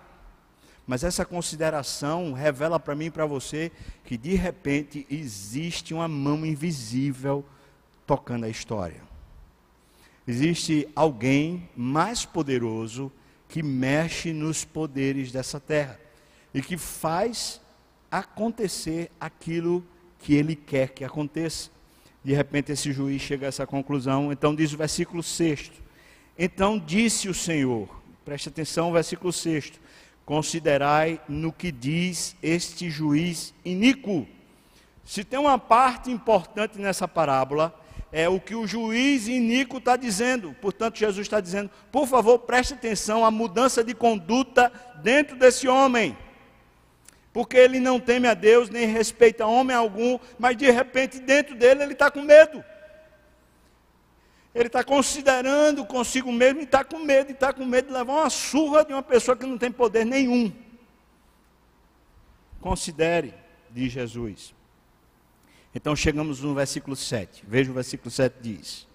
Mas 0.86 1.02
essa 1.02 1.24
consideração 1.24 2.32
revela 2.32 2.78
para 2.78 2.94
mim 2.94 3.06
e 3.06 3.10
para 3.10 3.26
você 3.26 3.72
que 4.04 4.16
de 4.16 4.34
repente 4.34 5.04
existe 5.10 5.92
uma 5.92 6.06
mão 6.06 6.46
invisível 6.46 7.44
tocando 8.06 8.44
a 8.44 8.48
história. 8.48 9.02
Existe 10.28 10.88
alguém 10.94 11.68
mais 11.76 12.24
poderoso 12.24 13.10
que 13.48 13.62
mexe 13.62 14.32
nos 14.32 14.64
poderes 14.64 15.32
dessa 15.32 15.58
terra 15.58 15.98
e 16.54 16.62
que 16.62 16.76
faz 16.76 17.60
acontecer 18.10 19.10
aquilo 19.20 19.84
que 20.20 20.34
ele 20.34 20.54
quer 20.54 20.90
que 20.90 21.04
aconteça. 21.04 21.70
De 22.24 22.32
repente 22.32 22.70
esse 22.70 22.92
juiz 22.92 23.22
chega 23.22 23.46
a 23.46 23.48
essa 23.48 23.66
conclusão, 23.66 24.32
então 24.32 24.54
diz 24.54 24.72
o 24.72 24.76
versículo 24.76 25.22
6. 25.22 25.70
Então 26.38 26.78
disse 26.78 27.28
o 27.28 27.34
Senhor, 27.34 27.88
preste 28.24 28.48
atenção, 28.48 28.92
versículo 28.92 29.32
6 29.32 29.72
Considerai 30.26 31.20
no 31.28 31.52
que 31.52 31.70
diz 31.70 32.34
este 32.42 32.90
juiz 32.90 33.54
iníquo. 33.64 34.26
Se 35.04 35.22
tem 35.22 35.38
uma 35.38 35.56
parte 35.56 36.10
importante 36.10 36.80
nessa 36.80 37.06
parábola, 37.06 37.72
é 38.10 38.28
o 38.28 38.40
que 38.40 38.56
o 38.56 38.66
juiz 38.66 39.28
iníquo 39.28 39.78
está 39.78 39.96
dizendo. 39.96 40.54
Portanto, 40.60 40.98
Jesus 40.98 41.24
está 41.24 41.40
dizendo: 41.40 41.70
por 41.92 42.08
favor, 42.08 42.40
preste 42.40 42.74
atenção 42.74 43.24
à 43.24 43.30
mudança 43.30 43.84
de 43.84 43.94
conduta 43.94 44.72
dentro 45.00 45.36
desse 45.36 45.68
homem. 45.68 46.18
Porque 47.32 47.56
ele 47.56 47.78
não 47.78 48.00
teme 48.00 48.26
a 48.26 48.34
Deus, 48.34 48.68
nem 48.68 48.86
respeita 48.86 49.46
homem 49.46 49.76
algum, 49.76 50.18
mas 50.38 50.56
de 50.56 50.68
repente 50.72 51.20
dentro 51.20 51.54
dele 51.54 51.84
ele 51.84 51.92
está 51.92 52.10
com 52.10 52.22
medo. 52.22 52.64
Ele 54.56 54.68
está 54.68 54.82
considerando 54.82 55.84
consigo 55.84 56.32
mesmo 56.32 56.60
e 56.60 56.64
está 56.64 56.82
com 56.82 56.98
medo, 56.98 57.28
e 57.28 57.34
está 57.34 57.52
com 57.52 57.62
medo 57.66 57.88
de 57.88 57.92
levar 57.92 58.14
uma 58.14 58.30
surra 58.30 58.86
de 58.86 58.92
uma 58.94 59.02
pessoa 59.02 59.36
que 59.36 59.44
não 59.44 59.58
tem 59.58 59.70
poder 59.70 60.06
nenhum. 60.06 60.50
Considere, 62.58 63.34
diz 63.70 63.92
Jesus. 63.92 64.54
Então 65.74 65.94
chegamos 65.94 66.40
no 66.40 66.54
versículo 66.54 66.96
7. 66.96 67.44
Veja 67.46 67.70
o 67.70 67.74
versículo 67.74 68.10
7 68.10 68.34
diz. 68.40 68.88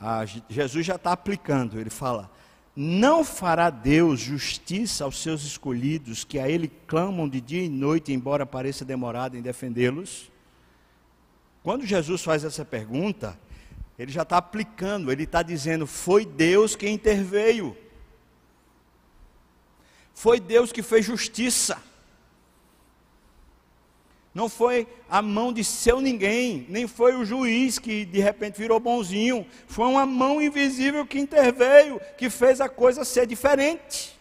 Ah, 0.00 0.24
Jesus 0.48 0.86
já 0.86 0.94
está 0.94 1.10
aplicando, 1.10 1.80
ele 1.80 1.90
fala: 1.90 2.30
Não 2.76 3.24
fará 3.24 3.70
Deus 3.70 4.20
justiça 4.20 5.02
aos 5.02 5.20
seus 5.20 5.42
escolhidos, 5.42 6.22
que 6.22 6.38
a 6.38 6.48
Ele 6.48 6.70
clamam 6.86 7.28
de 7.28 7.40
dia 7.40 7.64
e 7.64 7.68
noite, 7.68 8.12
embora 8.12 8.46
pareça 8.46 8.84
demorado 8.84 9.36
em 9.36 9.42
defendê-los? 9.42 10.30
Quando 11.60 11.84
Jesus 11.84 12.22
faz 12.22 12.44
essa 12.44 12.64
pergunta, 12.64 13.36
ele 13.98 14.10
já 14.10 14.22
está 14.22 14.38
aplicando, 14.38 15.12
ele 15.12 15.24
está 15.24 15.42
dizendo: 15.42 15.86
foi 15.86 16.24
Deus 16.24 16.74
quem 16.74 16.94
interveio. 16.94 17.76
Foi 20.12 20.38
Deus 20.40 20.72
que 20.72 20.82
fez 20.82 21.04
justiça. 21.04 21.80
Não 24.32 24.48
foi 24.48 24.88
a 25.08 25.22
mão 25.22 25.52
de 25.52 25.62
seu 25.62 26.00
ninguém, 26.00 26.66
nem 26.68 26.88
foi 26.88 27.14
o 27.14 27.24
juiz 27.24 27.78
que 27.78 28.04
de 28.04 28.18
repente 28.18 28.58
virou 28.58 28.80
bonzinho. 28.80 29.46
Foi 29.68 29.86
uma 29.86 30.04
mão 30.04 30.42
invisível 30.42 31.06
que 31.06 31.20
interveio, 31.20 32.00
que 32.18 32.28
fez 32.28 32.60
a 32.60 32.68
coisa 32.68 33.04
ser 33.04 33.28
diferente. 33.28 34.18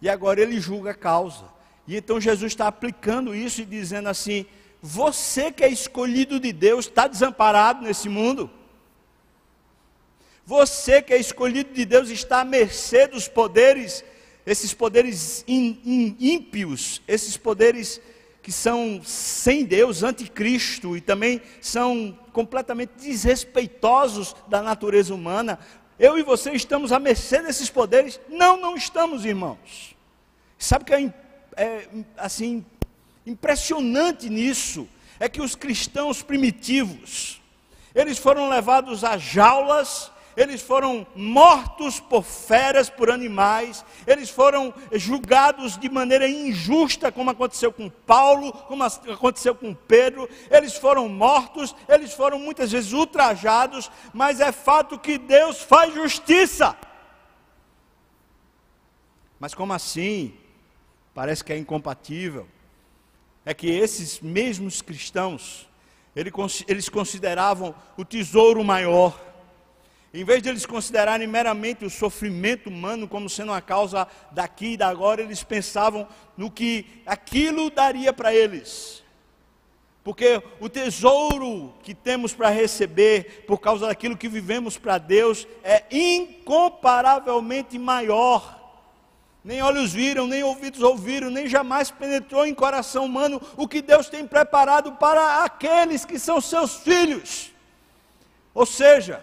E 0.00 0.08
agora 0.08 0.40
ele 0.40 0.60
julga 0.60 0.92
a 0.92 0.94
causa. 0.94 1.46
E 1.84 1.96
então 1.96 2.20
Jesus 2.20 2.52
está 2.52 2.68
aplicando 2.68 3.34
isso 3.34 3.60
e 3.60 3.64
dizendo 3.64 4.08
assim: 4.08 4.46
você 4.80 5.50
que 5.50 5.64
é 5.64 5.68
escolhido 5.68 6.38
de 6.38 6.52
Deus 6.52 6.86
está 6.86 7.08
desamparado 7.08 7.82
nesse 7.82 8.08
mundo. 8.08 8.48
Você 10.48 11.02
que 11.02 11.12
é 11.12 11.18
escolhido 11.18 11.74
de 11.74 11.84
Deus 11.84 12.08
está 12.08 12.40
à 12.40 12.44
mercê 12.44 13.06
dos 13.06 13.28
poderes, 13.28 14.02
esses 14.46 14.72
poderes 14.72 15.44
ímpios, 15.46 17.02
esses 17.06 17.36
poderes 17.36 18.00
que 18.42 18.50
são 18.50 19.02
sem 19.04 19.62
Deus, 19.62 20.02
anticristo, 20.02 20.96
e 20.96 21.02
também 21.02 21.42
são 21.60 22.18
completamente 22.32 22.92
desrespeitosos 22.96 24.34
da 24.48 24.62
natureza 24.62 25.14
humana. 25.14 25.58
Eu 25.98 26.18
e 26.18 26.22
você 26.22 26.50
estamos 26.52 26.92
à 26.92 26.98
mercê 26.98 27.42
desses 27.42 27.68
poderes? 27.68 28.18
Não, 28.26 28.58
não 28.58 28.74
estamos, 28.74 29.26
irmãos. 29.26 29.94
Sabe 30.58 30.82
o 30.82 30.86
que 30.86 30.94
é, 30.94 31.12
é 31.58 31.88
assim 32.16 32.64
impressionante 33.26 34.30
nisso? 34.30 34.88
É 35.20 35.28
que 35.28 35.42
os 35.42 35.54
cristãos 35.54 36.22
primitivos, 36.22 37.38
eles 37.94 38.16
foram 38.16 38.48
levados 38.48 39.04
a 39.04 39.18
jaulas 39.18 40.10
eles 40.38 40.62
foram 40.62 41.04
mortos 41.16 41.98
por 41.98 42.22
feras, 42.22 42.88
por 42.88 43.10
animais, 43.10 43.84
eles 44.06 44.30
foram 44.30 44.72
julgados 44.92 45.76
de 45.76 45.88
maneira 45.88 46.28
injusta, 46.28 47.10
como 47.10 47.30
aconteceu 47.30 47.72
com 47.72 47.90
Paulo, 47.90 48.52
como 48.52 48.84
aconteceu 48.84 49.52
com 49.52 49.74
Pedro, 49.74 50.28
eles 50.48 50.76
foram 50.76 51.08
mortos, 51.08 51.74
eles 51.88 52.12
foram 52.12 52.38
muitas 52.38 52.70
vezes 52.70 52.92
ultrajados, 52.92 53.90
mas 54.14 54.40
é 54.40 54.52
fato 54.52 54.96
que 54.96 55.18
Deus 55.18 55.60
faz 55.60 55.92
justiça. 55.92 56.76
Mas 59.40 59.54
como 59.54 59.72
assim? 59.72 60.34
Parece 61.12 61.42
que 61.42 61.52
é 61.52 61.58
incompatível. 61.58 62.46
É 63.44 63.52
que 63.52 63.66
esses 63.66 64.20
mesmos 64.20 64.80
cristãos, 64.82 65.68
eles 66.14 66.88
consideravam 66.88 67.74
o 67.96 68.04
tesouro 68.04 68.62
maior 68.62 69.27
em 70.12 70.24
vez 70.24 70.42
de 70.42 70.48
eles 70.48 70.64
considerarem 70.64 71.26
meramente 71.26 71.84
o 71.84 71.90
sofrimento 71.90 72.70
humano 72.70 73.06
como 73.06 73.28
sendo 73.28 73.52
uma 73.52 73.60
causa 73.60 74.08
daqui 74.30 74.72
e 74.72 74.76
da 74.76 74.88
agora, 74.88 75.20
eles 75.20 75.42
pensavam 75.42 76.08
no 76.36 76.50
que 76.50 76.86
aquilo 77.04 77.70
daria 77.70 78.12
para 78.12 78.34
eles. 78.34 79.04
Porque 80.02 80.42
o 80.58 80.70
tesouro 80.70 81.74
que 81.82 81.92
temos 81.92 82.32
para 82.32 82.48
receber 82.48 83.44
por 83.46 83.58
causa 83.58 83.86
daquilo 83.86 84.16
que 84.16 84.28
vivemos 84.28 84.78
para 84.78 84.96
Deus 84.96 85.46
é 85.62 85.84
incomparavelmente 85.90 87.78
maior. 87.78 88.56
Nem 89.44 89.60
olhos 89.60 89.92
viram, 89.92 90.26
nem 90.26 90.42
ouvidos 90.42 90.80
ouviram, 90.80 91.28
nem 91.28 91.46
jamais 91.46 91.90
penetrou 91.90 92.46
em 92.46 92.54
coração 92.54 93.04
humano 93.04 93.40
o 93.58 93.68
que 93.68 93.82
Deus 93.82 94.08
tem 94.08 94.26
preparado 94.26 94.92
para 94.92 95.44
aqueles 95.44 96.06
que 96.06 96.18
são 96.18 96.40
seus 96.40 96.76
filhos. 96.76 97.52
Ou 98.54 98.64
seja, 98.64 99.22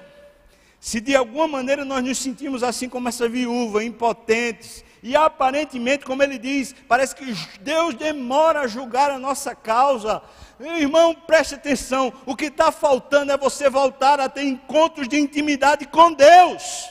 se 0.86 1.02
de 1.02 1.16
alguma 1.16 1.48
maneira 1.48 1.84
nós 1.84 2.04
nos 2.04 2.20
sentimos 2.20 2.62
assim 2.62 2.88
como 2.88 3.10
essa 3.10 3.28
viúva, 3.28 3.84
impotentes, 3.84 4.86
e 5.02 5.16
aparentemente, 5.16 6.06
como 6.06 6.22
ele 6.22 6.38
diz, 6.38 6.76
parece 6.88 7.16
que 7.16 7.26
Deus 7.62 7.96
demora 7.96 8.60
a 8.60 8.68
julgar 8.68 9.10
a 9.10 9.18
nossa 9.18 9.56
causa. 9.56 10.22
Irmão, 10.60 11.16
preste 11.16 11.56
atenção: 11.56 12.14
o 12.24 12.36
que 12.36 12.46
está 12.46 12.72
faltando 12.72 13.32
é 13.32 13.38
você 13.38 13.68
voltar 13.68 14.20
a 14.20 14.30
ter 14.30 14.44
encontros 14.44 15.08
de 15.08 15.18
intimidade 15.18 15.88
com 15.88 16.14
Deus. 16.14 16.88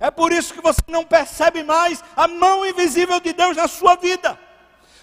É 0.00 0.10
por 0.10 0.32
isso 0.32 0.54
que 0.54 0.62
você 0.62 0.80
não 0.88 1.04
percebe 1.04 1.62
mais 1.62 2.02
a 2.16 2.26
mão 2.26 2.64
invisível 2.64 3.20
de 3.20 3.34
Deus 3.34 3.58
na 3.58 3.68
sua 3.68 3.94
vida 3.94 4.38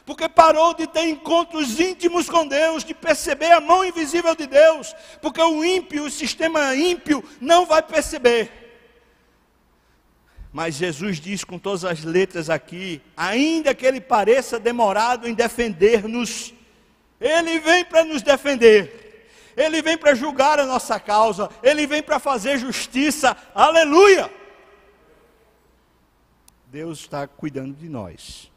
porque 0.10 0.28
parou 0.28 0.74
de 0.74 0.88
ter 0.88 1.08
encontros 1.08 1.80
íntimos 1.80 2.28
com 2.28 2.48
Deus, 2.48 2.84
de 2.84 2.96
perceber 2.96 3.52
a 3.52 3.62
mão 3.62 3.86
invisível 3.86 4.36
de 4.36 4.48
Deus, 4.48 4.96
porque 5.22 5.40
o 5.40 5.64
ímpio, 5.64 6.06
o 6.06 6.10
sistema 6.10 6.76
ímpio, 6.76 7.24
não 7.40 7.64
vai 7.64 7.84
perceber. 7.84 8.52
Mas 10.52 10.74
Jesus 10.74 11.20
diz 11.20 11.44
com 11.44 11.60
todas 11.60 11.86
as 11.86 12.04
letras 12.04 12.50
aqui, 12.50 13.00
ainda 13.16 13.76
que 13.76 13.86
ele 13.86 14.02
pareça 14.02 14.60
demorado 14.60 15.30
em 15.30 15.36
defender-nos, 15.36 16.56
ele 17.22 17.60
vem 17.60 17.86
para 17.86 18.04
nos 18.04 18.24
defender, 18.24 19.30
ele 19.56 19.80
vem 19.80 19.96
para 19.96 20.16
julgar 20.16 20.60
a 20.60 20.66
nossa 20.66 21.00
causa, 21.00 21.52
ele 21.62 21.86
vem 21.86 22.02
para 22.02 22.18
fazer 22.18 22.58
justiça, 22.58 23.38
aleluia! 23.54 24.28
Deus 26.66 27.02
está 27.02 27.28
cuidando 27.28 27.76
de 27.76 27.88
nós. 27.88 28.49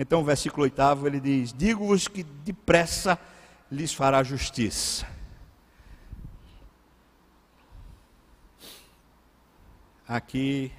Então, 0.00 0.22
o 0.22 0.24
versículo 0.24 0.62
8 0.62 1.06
ele 1.06 1.20
diz: 1.20 1.52
Digo-vos 1.52 2.08
que 2.08 2.22
depressa 2.22 3.18
lhes 3.70 3.92
fará 3.92 4.22
justiça. 4.22 5.06
Aqui 10.08 10.72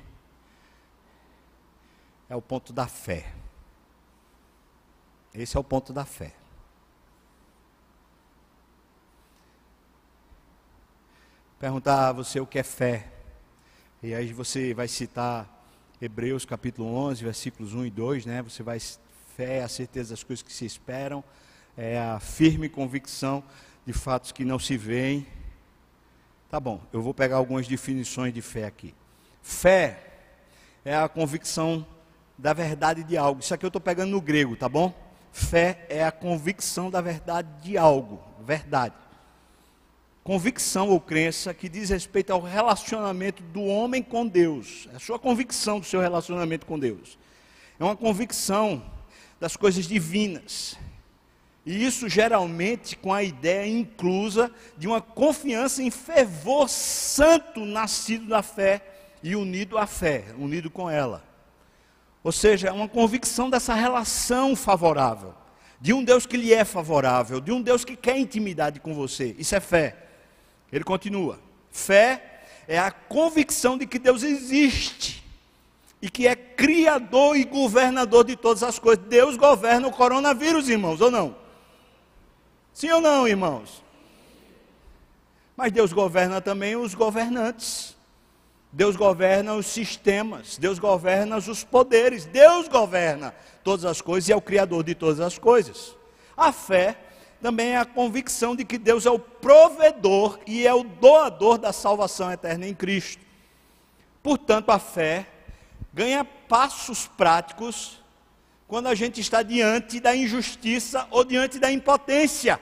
é 2.27 2.35
o 2.35 2.41
ponto 2.41 2.73
da 2.73 2.87
fé. 2.87 3.31
Esse 5.35 5.55
é 5.55 5.59
o 5.59 5.63
ponto 5.63 5.93
da 5.93 6.03
fé. 6.03 6.33
Perguntar 11.59 12.07
a 12.07 12.11
você 12.11 12.39
o 12.39 12.47
que 12.47 12.57
é 12.57 12.63
fé. 12.63 13.07
E 14.01 14.15
aí 14.15 14.33
você 14.33 14.73
vai 14.73 14.87
citar 14.87 15.47
Hebreus 16.01 16.43
capítulo 16.43 16.91
11, 16.91 17.23
versículos 17.23 17.75
1 17.75 17.85
e 17.85 17.91
2, 17.91 18.25
né? 18.25 18.41
Você 18.41 18.63
vai 18.63 18.79
fé 19.35 19.63
a 19.63 19.67
certeza 19.67 20.11
das 20.11 20.23
coisas 20.23 20.43
que 20.43 20.51
se 20.51 20.65
esperam, 20.65 21.23
é 21.77 21.99
a 21.99 22.19
firme 22.19 22.67
convicção 22.67 23.43
de 23.85 23.93
fatos 23.93 24.31
que 24.31 24.43
não 24.43 24.59
se 24.59 24.77
veem. 24.77 25.25
Tá 26.49 26.59
bom, 26.59 26.81
eu 26.91 27.01
vou 27.01 27.13
pegar 27.13 27.37
algumas 27.37 27.67
definições 27.67 28.33
de 28.33 28.41
fé 28.41 28.65
aqui. 28.65 28.93
Fé 29.41 30.03
é 30.83 30.95
a 30.95 31.07
convicção 31.07 31.85
da 32.37 32.53
verdade 32.53 33.03
de 33.03 33.15
algo. 33.15 33.41
Isso 33.41 33.53
aqui 33.53 33.65
eu 33.65 33.69
estou 33.69 33.81
pegando 33.81 34.11
no 34.11 34.21
grego, 34.21 34.55
tá 34.55 34.67
bom? 34.67 34.93
Fé 35.31 35.85
é 35.89 36.03
a 36.03 36.11
convicção 36.11 36.89
da 36.89 36.99
verdade 36.99 37.47
de 37.61 37.77
algo, 37.77 38.21
verdade. 38.45 38.95
Convicção 40.23 40.89
ou 40.89 40.99
crença 40.99 41.53
que 41.53 41.69
diz 41.69 41.89
respeito 41.89 42.31
ao 42.31 42.41
relacionamento 42.41 43.41
do 43.43 43.63
homem 43.63 44.03
com 44.03 44.27
Deus, 44.27 44.87
é 44.91 44.97
a 44.97 44.99
sua 44.99 45.17
convicção 45.17 45.79
do 45.79 45.85
seu 45.85 46.01
relacionamento 46.01 46.65
com 46.65 46.77
Deus. 46.77 47.17
É 47.79 47.83
uma 47.83 47.95
convicção 47.95 48.83
das 49.41 49.57
coisas 49.57 49.87
divinas. 49.87 50.77
E 51.65 51.83
isso 51.83 52.07
geralmente 52.07 52.95
com 52.95 53.11
a 53.11 53.23
ideia 53.23 53.67
inclusa 53.67 54.51
de 54.77 54.87
uma 54.87 55.01
confiança 55.01 55.81
em 55.81 55.89
fervor 55.89 56.69
santo 56.69 57.65
nascido 57.65 58.27
da 58.27 58.43
fé 58.43 58.85
e 59.23 59.35
unido 59.35 59.79
à 59.79 59.87
fé, 59.87 60.25
unido 60.37 60.69
com 60.69 60.87
ela. 60.87 61.23
Ou 62.23 62.31
seja, 62.31 62.67
é 62.67 62.71
uma 62.71 62.87
convicção 62.87 63.49
dessa 63.49 63.73
relação 63.73 64.55
favorável, 64.55 65.33
de 65.79 65.91
um 65.91 66.03
Deus 66.03 66.27
que 66.27 66.37
lhe 66.37 66.53
é 66.53 66.63
favorável, 66.63 67.41
de 67.41 67.51
um 67.51 67.63
Deus 67.63 67.83
que 67.83 67.95
quer 67.95 68.19
intimidade 68.19 68.79
com 68.79 68.93
você. 68.93 69.35
Isso 69.39 69.55
é 69.55 69.59
fé. 69.59 69.97
Ele 70.71 70.83
continua: 70.83 71.39
fé 71.71 72.43
é 72.67 72.77
a 72.77 72.91
convicção 72.91 73.75
de 73.75 73.87
que 73.87 73.97
Deus 73.97 74.21
existe 74.21 75.21
e 76.01 76.09
que 76.09 76.27
é 76.27 76.35
criador 76.35 77.37
e 77.37 77.43
governador 77.43 78.23
de 78.25 78.35
todas 78.35 78.63
as 78.63 78.79
coisas. 78.79 79.05
Deus 79.05 79.37
governa 79.37 79.87
o 79.87 79.91
coronavírus, 79.91 80.67
irmãos, 80.67 80.99
ou 80.99 81.11
não? 81.11 81.35
Sim 82.73 82.89
ou 82.91 83.01
não, 83.01 83.27
irmãos? 83.27 83.83
Mas 85.55 85.71
Deus 85.71 85.93
governa 85.93 86.41
também 86.41 86.75
os 86.75 86.95
governantes. 86.95 87.95
Deus 88.73 88.95
governa 88.95 89.53
os 89.53 89.65
sistemas, 89.65 90.57
Deus 90.57 90.79
governa 90.79 91.35
os 91.37 91.63
poderes, 91.63 92.25
Deus 92.25 92.69
governa 92.69 93.35
todas 93.65 93.83
as 93.83 93.99
coisas 93.99 94.29
e 94.29 94.31
é 94.31 94.35
o 94.35 94.41
criador 94.41 94.81
de 94.81 94.95
todas 94.95 95.19
as 95.19 95.37
coisas. 95.37 95.93
A 96.37 96.53
fé 96.53 96.97
também 97.41 97.71
é 97.71 97.77
a 97.77 97.85
convicção 97.85 98.55
de 98.55 98.63
que 98.63 98.77
Deus 98.77 99.05
é 99.05 99.11
o 99.11 99.19
provedor 99.19 100.39
e 100.47 100.65
é 100.65 100.73
o 100.73 100.83
doador 100.83 101.57
da 101.57 101.73
salvação 101.73 102.31
eterna 102.31 102.65
em 102.65 102.73
Cristo. 102.73 103.21
Portanto, 104.23 104.69
a 104.69 104.79
fé 104.79 105.27
ganha 105.93 106.23
passos 106.23 107.07
práticos 107.07 107.99
quando 108.67 108.87
a 108.87 108.95
gente 108.95 109.19
está 109.19 109.43
diante 109.43 109.99
da 109.99 110.15
injustiça 110.15 111.05
ou 111.11 111.25
diante 111.25 111.59
da 111.59 111.71
impotência. 111.71 112.59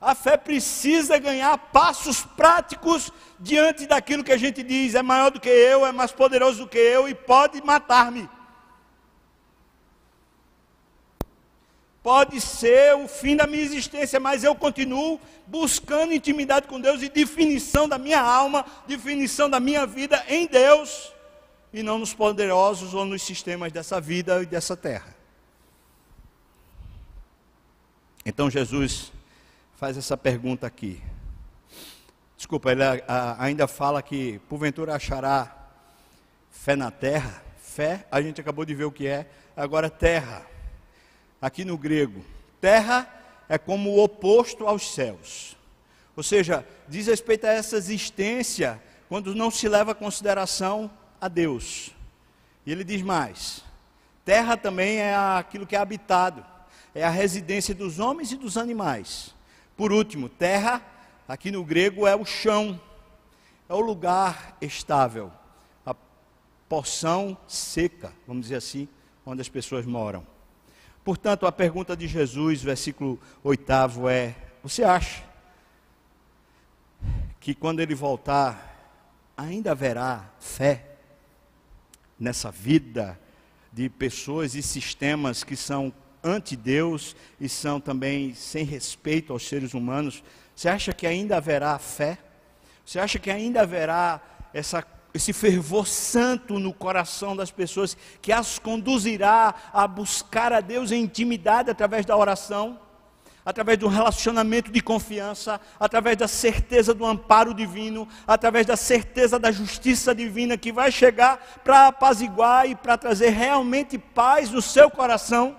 A 0.00 0.14
fé 0.14 0.36
precisa 0.36 1.18
ganhar 1.18 1.58
passos 1.58 2.22
práticos 2.22 3.12
diante 3.38 3.86
daquilo 3.86 4.24
que 4.24 4.32
a 4.32 4.36
gente 4.36 4.62
diz: 4.62 4.94
é 4.94 5.02
maior 5.02 5.30
do 5.30 5.40
que 5.40 5.48
eu, 5.48 5.84
é 5.84 5.92
mais 5.92 6.12
poderoso 6.12 6.64
do 6.64 6.68
que 6.68 6.78
eu 6.78 7.08
e 7.08 7.14
pode 7.14 7.60
matar-me. 7.62 8.28
Pode 12.00 12.40
ser 12.40 12.94
o 12.94 13.08
fim 13.08 13.36
da 13.36 13.46
minha 13.46 13.62
existência, 13.62 14.18
mas 14.18 14.42
eu 14.42 14.54
continuo 14.54 15.20
buscando 15.46 16.14
intimidade 16.14 16.66
com 16.66 16.80
Deus 16.80 17.02
e 17.02 17.08
definição 17.10 17.86
da 17.86 17.98
minha 17.98 18.20
alma, 18.20 18.64
definição 18.86 19.50
da 19.50 19.60
minha 19.60 19.84
vida 19.84 20.24
em 20.28 20.46
Deus 20.46 21.12
e 21.72 21.82
não 21.82 21.98
nos 21.98 22.14
poderosos 22.14 22.94
ou 22.94 23.04
nos 23.04 23.22
sistemas 23.22 23.72
dessa 23.72 24.00
vida 24.00 24.42
e 24.42 24.46
dessa 24.46 24.76
terra. 24.76 25.14
Então 28.24 28.50
Jesus 28.50 29.12
faz 29.76 29.96
essa 29.96 30.16
pergunta 30.16 30.66
aqui. 30.66 31.02
Desculpa, 32.36 32.70
ele 32.72 32.82
ainda 33.38 33.66
fala 33.66 34.02
que 34.02 34.38
porventura 34.48 34.94
achará 34.94 35.70
fé 36.50 36.76
na 36.76 36.90
terra. 36.90 37.42
Fé, 37.58 38.06
a 38.10 38.20
gente 38.20 38.40
acabou 38.40 38.64
de 38.64 38.74
ver 38.74 38.84
o 38.84 38.92
que 38.92 39.06
é. 39.06 39.26
Agora, 39.56 39.88
terra. 39.88 40.46
Aqui 41.40 41.64
no 41.64 41.78
grego, 41.78 42.24
terra 42.60 43.08
é 43.48 43.56
como 43.56 43.90
o 43.90 44.02
oposto 44.02 44.66
aos 44.66 44.92
céus. 44.92 45.56
Ou 46.16 46.22
seja, 46.22 46.66
diz 46.88 47.06
respeito 47.06 47.46
a 47.46 47.52
essa 47.52 47.76
existência 47.76 48.82
quando 49.08 49.34
não 49.34 49.50
se 49.50 49.68
leva 49.68 49.92
a 49.92 49.94
consideração 49.94 50.90
a 51.20 51.28
Deus. 51.28 51.92
E 52.64 52.72
ele 52.72 52.84
diz 52.84 53.02
mais: 53.02 53.64
terra 54.24 54.56
também 54.56 54.98
é 54.98 55.14
aquilo 55.14 55.66
que 55.66 55.76
é 55.76 55.78
habitado, 55.78 56.44
é 56.94 57.04
a 57.04 57.10
residência 57.10 57.74
dos 57.74 57.98
homens 57.98 58.32
e 58.32 58.36
dos 58.36 58.56
animais. 58.56 59.34
Por 59.76 59.92
último, 59.92 60.28
terra, 60.28 60.82
aqui 61.26 61.50
no 61.50 61.64
grego, 61.64 62.06
é 62.06 62.14
o 62.14 62.24
chão, 62.24 62.80
é 63.68 63.74
o 63.74 63.80
lugar 63.80 64.56
estável, 64.60 65.30
a 65.86 65.94
porção 66.68 67.36
seca, 67.46 68.12
vamos 68.26 68.42
dizer 68.42 68.56
assim, 68.56 68.88
onde 69.24 69.40
as 69.40 69.48
pessoas 69.48 69.86
moram. 69.86 70.26
Portanto, 71.04 71.46
a 71.46 71.52
pergunta 71.52 71.96
de 71.96 72.06
Jesus, 72.06 72.62
versículo 72.62 73.18
8 73.42 73.72
é: 74.10 74.34
Você 74.62 74.84
acha 74.84 75.24
que 77.40 77.54
quando 77.54 77.80
ele 77.80 77.94
voltar, 77.94 78.92
ainda 79.36 79.70
haverá 79.70 80.28
fé 80.38 80.87
nessa 82.18 82.50
vida 82.50 83.18
de 83.72 83.88
pessoas 83.88 84.54
e 84.54 84.62
sistemas 84.62 85.44
que 85.44 85.56
são 85.56 85.92
anti-Deus 86.22 87.14
e 87.40 87.48
são 87.48 87.80
também 87.80 88.34
sem 88.34 88.64
respeito 88.64 89.32
aos 89.32 89.46
seres 89.46 89.74
humanos, 89.74 90.22
você 90.54 90.68
acha 90.68 90.92
que 90.92 91.06
ainda 91.06 91.36
haverá 91.36 91.78
fé? 91.78 92.18
Você 92.84 92.98
acha 92.98 93.18
que 93.18 93.30
ainda 93.30 93.62
haverá 93.62 94.20
essa, 94.52 94.84
esse 95.14 95.32
fervor 95.32 95.86
santo 95.86 96.58
no 96.58 96.72
coração 96.72 97.36
das 97.36 97.50
pessoas 97.50 97.96
que 98.20 98.32
as 98.32 98.58
conduzirá 98.58 99.54
a 99.72 99.86
buscar 99.86 100.52
a 100.52 100.60
Deus 100.60 100.90
em 100.90 101.02
intimidade 101.02 101.70
através 101.70 102.04
da 102.04 102.16
oração? 102.16 102.80
Através 103.48 103.78
do 103.78 103.88
relacionamento 103.88 104.70
de 104.70 104.82
confiança, 104.82 105.58
através 105.80 106.18
da 106.18 106.28
certeza 106.28 106.92
do 106.92 107.06
amparo 107.06 107.54
divino, 107.54 108.06
através 108.26 108.66
da 108.66 108.76
certeza 108.76 109.38
da 109.38 109.50
justiça 109.50 110.14
divina 110.14 110.58
que 110.58 110.70
vai 110.70 110.92
chegar 110.92 111.42
para 111.64 111.86
apaziguar 111.86 112.68
e 112.68 112.74
para 112.74 112.98
trazer 112.98 113.30
realmente 113.30 113.96
paz 113.96 114.50
no 114.50 114.60
seu 114.60 114.90
coração. 114.90 115.56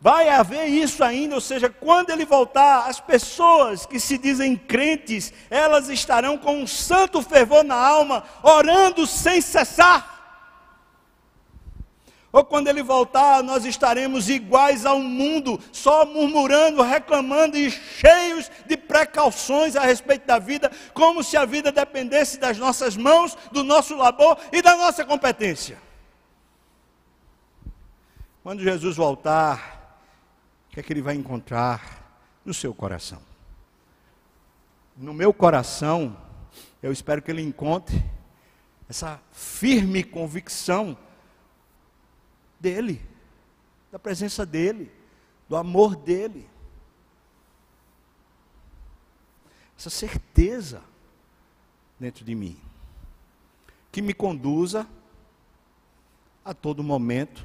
Vai 0.00 0.30
haver 0.30 0.64
isso 0.68 1.04
ainda, 1.04 1.34
ou 1.34 1.40
seja, 1.42 1.68
quando 1.68 2.08
ele 2.08 2.24
voltar, 2.24 2.88
as 2.88 2.98
pessoas 2.98 3.84
que 3.84 4.00
se 4.00 4.16
dizem 4.16 4.56
crentes, 4.56 5.34
elas 5.50 5.90
estarão 5.90 6.38
com 6.38 6.62
um 6.62 6.66
santo 6.66 7.20
fervor 7.20 7.62
na 7.62 7.76
alma, 7.76 8.24
orando 8.42 9.06
sem 9.06 9.42
cessar 9.42 10.11
ou 12.32 12.42
quando 12.42 12.68
ele 12.68 12.82
voltar, 12.82 13.42
nós 13.42 13.66
estaremos 13.66 14.30
iguais 14.30 14.86
ao 14.86 14.98
mundo, 14.98 15.60
só 15.70 16.06
murmurando, 16.06 16.80
reclamando 16.80 17.58
e 17.58 17.70
cheios 17.70 18.50
de 18.66 18.74
precauções 18.74 19.76
a 19.76 19.82
respeito 19.82 20.26
da 20.26 20.38
vida, 20.38 20.72
como 20.94 21.22
se 21.22 21.36
a 21.36 21.44
vida 21.44 21.70
dependesse 21.70 22.38
das 22.38 22.56
nossas 22.56 22.96
mãos, 22.96 23.36
do 23.52 23.62
nosso 23.62 23.94
labor 23.94 24.38
e 24.50 24.62
da 24.62 24.74
nossa 24.78 25.04
competência. 25.04 25.78
Quando 28.42 28.62
Jesus 28.62 28.96
voltar, 28.96 29.98
o 30.70 30.74
que 30.74 30.80
é 30.80 30.82
que 30.82 30.90
ele 30.90 31.02
vai 31.02 31.14
encontrar 31.14 32.16
no 32.46 32.54
seu 32.54 32.74
coração? 32.74 33.20
No 34.96 35.12
meu 35.12 35.34
coração, 35.34 36.16
eu 36.82 36.90
espero 36.90 37.20
que 37.20 37.30
ele 37.30 37.42
encontre 37.42 38.02
essa 38.88 39.20
firme 39.32 40.02
convicção 40.02 40.96
dele, 42.62 43.04
da 43.90 43.98
presença 43.98 44.46
dele, 44.46 44.90
do 45.48 45.56
amor 45.56 45.96
dele. 45.96 46.48
Essa 49.76 49.90
certeza 49.90 50.80
dentro 51.98 52.24
de 52.24 52.34
mim, 52.34 52.56
que 53.90 54.00
me 54.00 54.14
conduza 54.14 54.88
a 56.44 56.54
todo 56.54 56.82
momento 56.82 57.44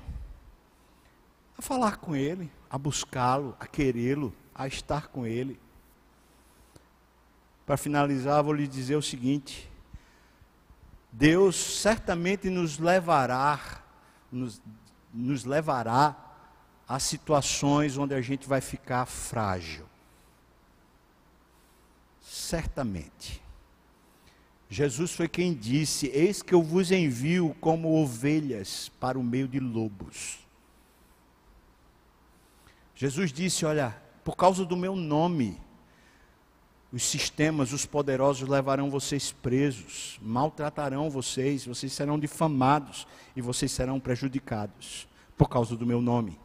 a 1.58 1.62
falar 1.62 1.98
com 1.98 2.16
ele, 2.16 2.52
a 2.70 2.78
buscá-lo, 2.78 3.56
a 3.60 3.66
querê-lo, 3.66 4.34
a 4.54 4.68
estar 4.68 5.08
com 5.08 5.26
ele. 5.26 5.60
Para 7.66 7.78
finalizar, 7.78 8.44
vou 8.44 8.54
lhe 8.54 8.68
dizer 8.68 8.96
o 8.96 9.02
seguinte: 9.02 9.70
Deus 11.12 11.56
certamente 11.56 12.50
nos 12.50 12.78
levará, 12.78 13.84
nos 14.32 14.62
nos 15.14 15.44
levará 15.44 16.16
a 16.88 17.00
situações 17.00 17.98
onde 17.98 18.14
a 18.14 18.22
gente 18.22 18.48
vai 18.48 18.62
ficar 18.62 19.06
frágil. 19.06 19.86
Certamente. 22.22 23.42
Jesus 24.70 25.14
foi 25.14 25.28
quem 25.28 25.54
disse: 25.54 26.08
Eis 26.08 26.42
que 26.42 26.54
eu 26.54 26.62
vos 26.62 26.92
envio 26.92 27.56
como 27.60 28.02
ovelhas 28.02 28.90
para 29.00 29.18
o 29.18 29.24
meio 29.24 29.48
de 29.48 29.60
lobos. 29.60 30.40
Jesus 32.96 33.32
disse: 33.32 33.66
Olha, 33.66 33.96
por 34.24 34.36
causa 34.36 34.66
do 34.66 34.76
meu 34.76 34.96
nome, 34.96 35.60
os 36.92 37.04
sistemas, 37.04 37.74
os 37.74 37.86
poderosos 37.86 38.48
levarão 38.48 38.90
vocês 38.90 39.32
presos, 39.32 40.18
maltratarão 40.22 41.10
vocês, 41.10 41.66
vocês 41.66 41.92
serão 41.92 42.18
difamados 42.18 43.06
e 43.36 43.42
vocês 43.42 43.72
serão 43.72 44.00
prejudicados 44.00 45.08
por 45.38 45.50
causa 45.50 45.76
do 45.76 45.86
meu 45.86 46.02
nome. 46.02 46.40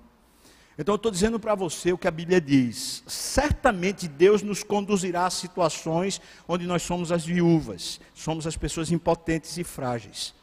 Então 0.77 0.95
eu 0.95 0.97
estou 0.97 1.13
dizendo 1.13 1.39
para 1.39 1.55
você 1.55 1.93
o 1.93 1.99
que 1.99 2.09
a 2.09 2.11
Bíblia 2.11 2.41
diz. 2.41 3.05
Certamente 3.07 4.09
Deus 4.09 4.43
nos 4.43 4.65
conduzirá 4.65 5.27
a 5.27 5.31
situações 5.31 6.21
onde 6.49 6.67
nós 6.67 6.83
somos 6.83 7.13
as 7.13 7.25
viúvas, 7.25 8.01
somos 8.15 8.47
as 8.47 8.57
pessoas 8.57 8.91
impotentes 8.91 9.57
e 9.59 9.65
frágeis. 9.65 10.35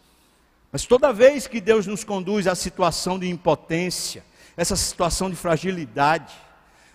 Mas 0.71 0.85
toda 0.85 1.11
vez 1.11 1.47
que 1.47 1.59
Deus 1.59 1.87
nos 1.87 2.03
conduz 2.03 2.47
à 2.47 2.53
situação 2.53 3.17
de 3.17 3.27
impotência, 3.27 4.23
essa 4.55 4.75
situação 4.75 5.29
de 5.29 5.35
fragilidade, 5.35 6.33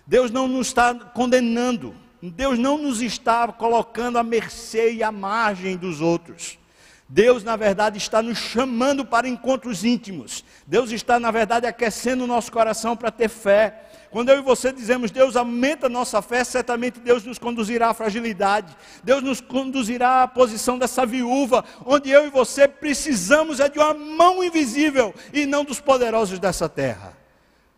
Deus 0.06 0.30
não 0.30 0.46
nos 0.46 0.68
está 0.68 0.94
condenando, 0.94 1.94
Deus 2.30 2.58
não 2.58 2.78
nos 2.78 3.02
está 3.02 3.46
colocando 3.48 4.18
à 4.18 4.22
mercê 4.22 4.92
e 4.94 5.02
à 5.02 5.12
margem 5.12 5.76
dos 5.76 6.00
outros. 6.00 6.58
Deus, 7.06 7.44
na 7.44 7.54
verdade, 7.54 7.98
está 7.98 8.22
nos 8.22 8.38
chamando 8.38 9.04
para 9.04 9.28
encontros 9.28 9.84
íntimos. 9.84 10.42
Deus 10.66 10.90
está, 10.90 11.20
na 11.20 11.30
verdade, 11.30 11.66
aquecendo 11.66 12.24
o 12.24 12.26
nosso 12.26 12.50
coração 12.50 12.96
para 12.96 13.10
ter 13.10 13.28
fé. 13.28 13.82
Quando 14.10 14.30
eu 14.30 14.38
e 14.38 14.42
você 14.42 14.72
dizemos, 14.72 15.10
Deus 15.10 15.36
aumenta 15.36 15.86
a 15.86 15.90
nossa 15.90 16.22
fé, 16.22 16.42
certamente 16.44 17.00
Deus 17.00 17.24
nos 17.24 17.38
conduzirá 17.38 17.90
à 17.90 17.94
fragilidade. 17.94 18.74
Deus 19.02 19.22
nos 19.22 19.40
conduzirá 19.40 20.22
à 20.22 20.28
posição 20.28 20.78
dessa 20.78 21.04
viúva, 21.04 21.64
onde 21.84 22.10
eu 22.10 22.26
e 22.26 22.30
você 22.30 22.66
precisamos 22.66 23.60
é 23.60 23.68
de 23.68 23.78
uma 23.78 23.92
mão 23.92 24.42
invisível 24.42 25.14
e 25.32 25.44
não 25.44 25.64
dos 25.64 25.80
poderosos 25.80 26.38
dessa 26.38 26.68
terra. 26.68 27.23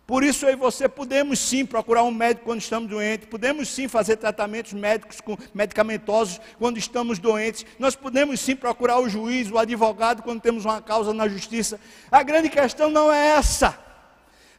Por 0.07 0.23
isso 0.23 0.47
eu 0.47 0.53
e 0.53 0.57
você 0.57 0.89
podemos 0.89 1.41
sim 1.41 1.67
procurar 1.67 2.05
um 2.05 2.13
médico 2.13 2.45
quando 2.45 2.61
estamos 2.61 2.89
doentes, 2.89 3.27
podemos 3.29 3.69
sim 3.69 3.89
fazer 3.89 4.17
tratamentos 4.17 4.73
médicos 4.73 5.19
medicamentosos 5.53 6.41
quando 6.61 6.79
estamos 6.79 7.19
doentes, 7.19 7.67
nós 7.77 7.97
podemos 7.97 8.39
sim 8.39 8.55
procurar 8.55 9.01
o 9.01 9.09
juiz, 9.09 9.51
o 9.51 9.59
advogado 9.59 10.23
quando 10.23 10.41
temos 10.41 10.65
uma 10.65 10.81
causa 10.81 11.13
na 11.13 11.27
justiça. 11.27 11.81
A 12.09 12.23
grande 12.23 12.49
questão 12.49 12.89
não 12.89 13.13
é 13.13 13.31
essa. 13.31 13.77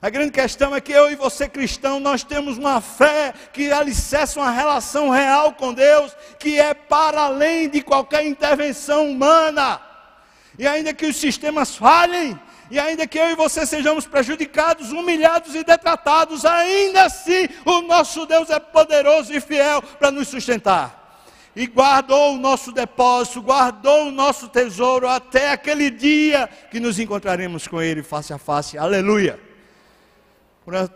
A 0.02 0.10
grande 0.10 0.32
questão 0.32 0.76
é 0.76 0.82
que 0.82 0.92
eu 0.92 1.10
e 1.10 1.16
você 1.16 1.48
cristão, 1.48 1.98
nós 1.98 2.24
temos 2.24 2.58
uma 2.58 2.82
fé 2.82 3.34
que 3.54 3.72
alicerça 3.72 4.42
uma 4.42 4.52
relação 4.52 5.10
real 5.10 5.54
com 5.54 5.74
Deus, 5.74 6.16
que 6.38 6.60
é 6.60 6.74
para 6.74 7.22
além 7.22 7.70
de 7.70 7.82
qualquer 7.82 8.26
intervenção 8.26 9.10
humana. 9.10 9.82
E 10.60 10.68
ainda 10.68 10.94
que 10.94 11.06
os 11.06 11.16
sistemas 11.16 11.76
falhem, 11.76 12.38
e 12.70 12.80
ainda 12.80 13.08
que 13.08 13.18
eu 13.18 13.30
e 13.30 13.36
você 13.36 13.66
sejamos 13.66 14.06
prejudicados, 14.06 14.92
humilhados 14.92 15.56
e 15.56 15.64
detratados, 15.64 16.46
ainda 16.46 17.06
assim 17.06 17.48
o 17.66 17.82
nosso 17.82 18.26
Deus 18.26 18.50
é 18.50 18.60
poderoso 18.60 19.34
e 19.34 19.40
fiel 19.40 19.82
para 19.82 20.12
nos 20.12 20.28
sustentar. 20.28 20.98
E 21.56 21.66
guardou 21.66 22.36
o 22.36 22.38
nosso 22.38 22.72
depósito, 22.72 23.42
guardou 23.42 24.08
o 24.08 24.12
nosso 24.12 24.48
tesouro 24.48 25.08
até 25.08 25.52
aquele 25.52 25.90
dia 25.90 26.48
que 26.70 26.80
nos 26.80 27.00
encontraremos 27.00 27.68
com 27.68 27.82
Ele 27.82 28.04
face 28.04 28.32
a 28.32 28.38
face. 28.38 28.78
Aleluia! 28.78 29.40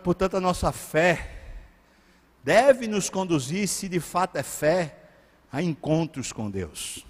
Portanto, 0.04 0.36
a 0.36 0.40
nossa 0.40 0.70
fé 0.70 1.30
deve 2.44 2.86
nos 2.86 3.08
conduzir, 3.08 3.66
se 3.66 3.88
de 3.88 3.98
fato 4.00 4.36
é 4.36 4.42
fé, 4.42 4.96
a 5.50 5.62
encontros 5.62 6.32
com 6.32 6.50
Deus. 6.50 7.04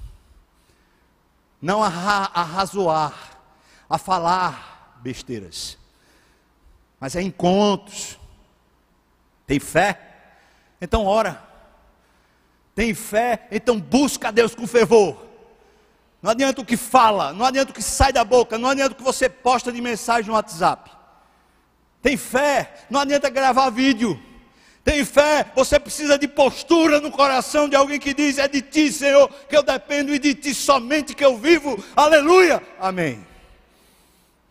Não 1.61 1.83
a, 1.83 1.89
razoar, 1.89 3.41
a 3.93 3.99
falar 3.99 4.97
besteiras, 5.03 5.76
mas 6.99 7.14
é 7.14 7.20
encontros. 7.20 8.18
Tem 9.47 9.61
fé? 9.61 10.01
Então 10.80 11.05
ora. 11.05 11.43
Tem 12.74 12.95
fé? 12.95 13.47
Então 13.51 13.78
busca 13.78 14.28
a 14.28 14.30
Deus 14.30 14.55
com 14.55 14.66
fervor. 14.66 15.22
Não 16.22 16.30
adianta 16.30 16.62
o 16.62 16.64
que 16.64 16.74
fala, 16.74 17.34
não 17.34 17.45
adianta 17.45 17.70
o 17.70 17.74
que 17.74 17.82
sai 17.82 18.14
da 18.14 18.24
boca, 18.24 18.57
não 18.57 18.70
adianta 18.70 18.95
o 18.95 18.97
que 18.97 19.03
você 19.03 19.28
posta 19.28 19.70
de 19.70 19.82
mensagem 19.82 20.28
no 20.28 20.36
WhatsApp. 20.36 20.90
Tem 22.01 22.16
fé? 22.16 22.86
Não 22.88 22.99
adianta 22.99 23.28
gravar 23.28 23.68
vídeo. 23.68 24.18
Tem 24.82 25.05
fé, 25.05 25.45
você 25.55 25.78
precisa 25.78 26.18
de 26.18 26.26
postura 26.26 26.99
no 26.99 27.11
coração 27.11 27.68
de 27.68 27.76
alguém 27.76 28.01
que 28.01 28.14
diz: 28.14 28.38
É 28.38 28.49
de 28.49 28.62
ti, 28.62 28.90
Senhor, 28.90 29.28
que 29.51 29.55
eu 29.55 29.62
dependo 29.62 30.14
e 30.14 30.18
de 30.18 30.34
ti 30.34 30.55
somente 30.55 31.14
que 31.14 31.24
eu 31.24 31.36
vivo. 31.36 31.76
Aleluia. 31.95 32.62
Amém. 32.80 33.32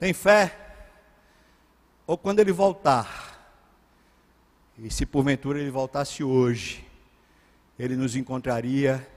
Tem 0.01 0.13
fé? 0.15 0.57
Ou 2.07 2.17
quando 2.17 2.39
ele 2.39 2.51
voltar, 2.51 3.39
e 4.75 4.89
se 4.89 5.05
porventura 5.05 5.59
ele 5.59 5.69
voltasse 5.69 6.23
hoje, 6.23 6.83
ele 7.77 7.95
nos 7.95 8.15
encontraria 8.15 9.07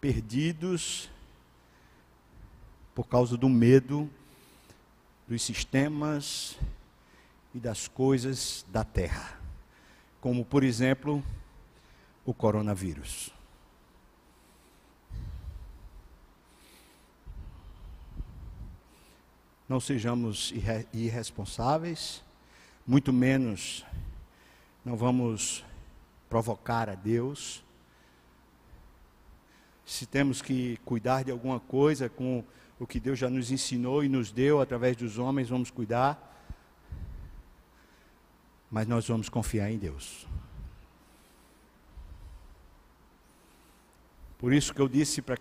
perdidos 0.00 1.10
por 2.94 3.06
causa 3.06 3.36
do 3.36 3.50
medo 3.50 4.08
dos 5.28 5.42
sistemas 5.42 6.58
e 7.54 7.58
das 7.58 7.88
coisas 7.88 8.64
da 8.70 8.84
terra, 8.84 9.38
como 10.18 10.46
por 10.46 10.64
exemplo 10.64 11.22
o 12.24 12.32
coronavírus. 12.32 13.35
Não 19.68 19.80
sejamos 19.80 20.52
irresponsáveis, 20.92 22.22
muito 22.86 23.12
menos 23.12 23.84
não 24.84 24.96
vamos 24.96 25.64
provocar 26.28 26.88
a 26.88 26.94
Deus. 26.94 27.64
Se 29.84 30.06
temos 30.06 30.40
que 30.40 30.76
cuidar 30.84 31.24
de 31.24 31.30
alguma 31.30 31.58
coisa 31.58 32.08
com 32.08 32.44
o 32.78 32.86
que 32.86 33.00
Deus 33.00 33.18
já 33.18 33.28
nos 33.28 33.50
ensinou 33.50 34.04
e 34.04 34.08
nos 34.08 34.30
deu 34.30 34.60
através 34.60 34.96
dos 34.96 35.18
homens, 35.18 35.48
vamos 35.48 35.70
cuidar 35.70 36.26
mas 38.70 38.86
nós 38.86 39.06
vamos 39.06 39.28
confiar 39.28 39.70
em 39.70 39.78
Deus. 39.78 40.26
Por 44.38 44.52
isso 44.52 44.74
que 44.74 44.80
eu 44.80 44.88
disse 44.88 45.22
para 45.22 45.34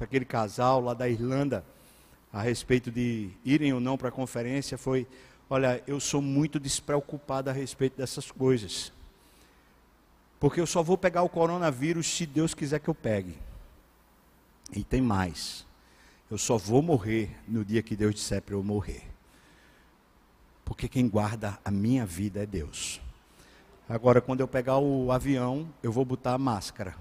aquele 0.00 0.24
casal 0.24 0.80
lá 0.80 0.92
da 0.92 1.08
Irlanda, 1.08 1.64
a 2.34 2.42
respeito 2.42 2.90
de 2.90 3.30
irem 3.44 3.72
ou 3.72 3.78
não 3.78 3.96
para 3.96 4.08
a 4.08 4.12
conferência, 4.12 4.76
foi: 4.76 5.06
olha, 5.48 5.80
eu 5.86 6.00
sou 6.00 6.20
muito 6.20 6.58
despreocupado 6.58 7.48
a 7.48 7.52
respeito 7.52 7.96
dessas 7.96 8.28
coisas. 8.28 8.92
Porque 10.40 10.60
eu 10.60 10.66
só 10.66 10.82
vou 10.82 10.98
pegar 10.98 11.22
o 11.22 11.28
coronavírus 11.28 12.08
se 12.08 12.26
Deus 12.26 12.52
quiser 12.52 12.80
que 12.80 12.90
eu 12.90 12.94
pegue. 12.94 13.38
E 14.74 14.82
tem 14.82 15.00
mais. 15.00 15.64
Eu 16.28 16.36
só 16.36 16.58
vou 16.58 16.82
morrer 16.82 17.30
no 17.46 17.64
dia 17.64 17.84
que 17.84 17.94
Deus 17.94 18.16
disser 18.16 18.42
para 18.42 18.56
eu 18.56 18.64
morrer. 18.64 19.04
Porque 20.64 20.88
quem 20.88 21.08
guarda 21.08 21.56
a 21.64 21.70
minha 21.70 22.04
vida 22.04 22.42
é 22.42 22.46
Deus. 22.46 23.00
Agora, 23.88 24.20
quando 24.20 24.40
eu 24.40 24.48
pegar 24.48 24.78
o 24.78 25.12
avião, 25.12 25.68
eu 25.84 25.92
vou 25.92 26.04
botar 26.04 26.34
a 26.34 26.38
máscara. 26.38 26.96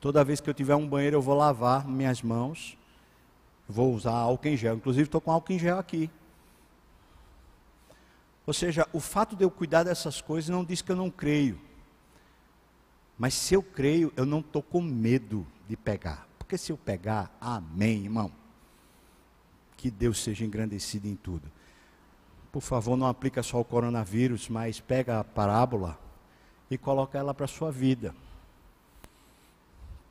Toda 0.00 0.24
vez 0.24 0.40
que 0.40 0.48
eu 0.48 0.54
tiver 0.54 0.76
um 0.76 0.88
banheiro, 0.88 1.16
eu 1.16 1.22
vou 1.22 1.36
lavar 1.36 1.86
minhas 1.86 2.22
mãos. 2.22 2.78
Vou 3.72 3.92
usar 3.94 4.12
álcool 4.12 4.48
em 4.48 4.56
gel. 4.56 4.76
Inclusive, 4.76 5.04
estou 5.04 5.20
com 5.20 5.32
álcool 5.32 5.52
em 5.52 5.58
gel 5.58 5.78
aqui. 5.78 6.10
Ou 8.46 8.52
seja, 8.52 8.86
o 8.92 9.00
fato 9.00 9.34
de 9.34 9.44
eu 9.44 9.50
cuidar 9.50 9.84
dessas 9.84 10.20
coisas 10.20 10.50
não 10.50 10.64
diz 10.64 10.82
que 10.82 10.92
eu 10.92 10.96
não 10.96 11.10
creio. 11.10 11.58
Mas 13.18 13.34
se 13.34 13.54
eu 13.54 13.62
creio, 13.62 14.12
eu 14.16 14.26
não 14.26 14.40
estou 14.40 14.62
com 14.62 14.80
medo 14.80 15.46
de 15.68 15.76
pegar. 15.76 16.26
Porque 16.38 16.58
se 16.58 16.70
eu 16.70 16.76
pegar, 16.76 17.36
amém, 17.40 18.04
irmão 18.04 18.30
que 19.82 19.90
Deus 19.90 20.22
seja 20.22 20.44
engrandecido 20.44 21.08
em 21.08 21.16
tudo. 21.16 21.50
Por 22.52 22.62
favor, 22.62 22.96
não 22.96 23.08
aplica 23.08 23.42
só 23.42 23.60
o 23.60 23.64
coronavírus, 23.64 24.48
mas 24.48 24.78
pega 24.78 25.18
a 25.18 25.24
parábola 25.24 25.98
e 26.70 26.78
coloca 26.78 27.18
ela 27.18 27.34
para 27.34 27.46
a 27.46 27.48
sua 27.48 27.72
vida. 27.72 28.14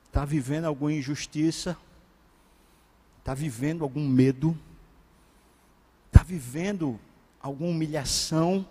Está 0.07 0.25
vivendo 0.25 0.65
alguma 0.65 0.91
injustiça? 0.91 1.77
Está 3.21 3.35
vivendo 3.35 3.83
algum 3.83 4.07
medo? 4.07 4.57
Está 6.07 6.23
vivendo 6.23 6.99
alguma 7.39 7.69
humilhação? 7.69 8.65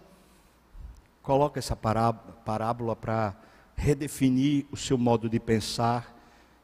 Coloca 1.23 1.61
essa 1.61 1.77
parábola 1.77 2.97
para 2.97 3.37
redefinir 3.77 4.67
o 4.73 4.77
seu 4.77 4.99
modo 4.99 5.31
de 5.31 5.39
pensar 5.39 6.17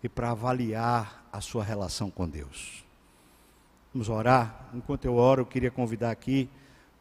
e 0.03 0.09
para 0.09 0.32
avaliar 0.32 1.24
a 1.32 1.41
sua 1.41 1.62
relação 1.62 2.11
com 2.11 2.28
Deus. 2.28 2.84
Vamos 3.95 4.09
orar. 4.09 4.68
Enquanto 4.74 5.05
eu 5.05 5.14
oro, 5.14 5.43
eu 5.43 5.47
queria 5.47 5.70
convidar 5.70 6.11
aqui 6.11 6.51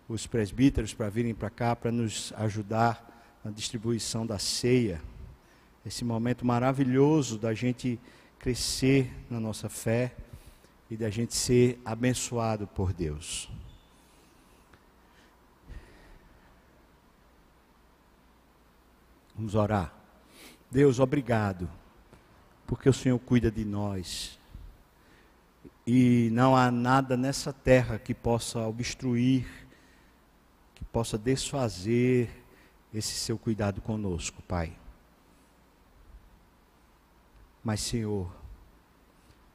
os 0.07 0.27
presbíteros 0.27 0.93
para 0.93 1.09
virem 1.09 1.33
para 1.33 1.49
cá 1.49 1.75
para 1.75 1.91
nos 1.91 2.31
ajudar 2.37 3.39
na 3.43 3.49
distribuição 3.49 4.23
da 4.23 4.37
ceia. 4.37 5.01
Esse 5.83 6.05
momento 6.05 6.45
maravilhoso 6.45 7.39
da 7.39 7.55
gente 7.55 7.99
crescer 8.37 9.11
na 9.31 9.39
nossa 9.39 9.67
fé 9.67 10.15
e 10.89 10.95
da 10.95 11.09
gente 11.09 11.33
ser 11.33 11.81
abençoado 11.83 12.67
por 12.67 12.93
Deus. 12.93 13.49
Vamos 19.35 19.55
orar. 19.55 19.93
Deus, 20.71 20.99
obrigado, 20.99 21.69
porque 22.65 22.87
o 22.87 22.93
Senhor 22.93 23.19
cuida 23.19 23.51
de 23.51 23.65
nós 23.65 24.39
e 25.85 26.29
não 26.31 26.55
há 26.55 26.71
nada 26.71 27.15
nessa 27.15 27.53
terra 27.53 27.99
que 27.99 28.13
possa 28.13 28.59
obstruir, 28.61 29.45
que 30.73 30.83
possa 30.85 31.17
desfazer 31.17 32.29
esse 32.93 33.13
seu 33.13 33.37
cuidado 33.37 33.81
conosco, 33.81 34.41
Pai. 34.43 34.75
Mas, 37.63 37.81
Senhor, 37.81 38.31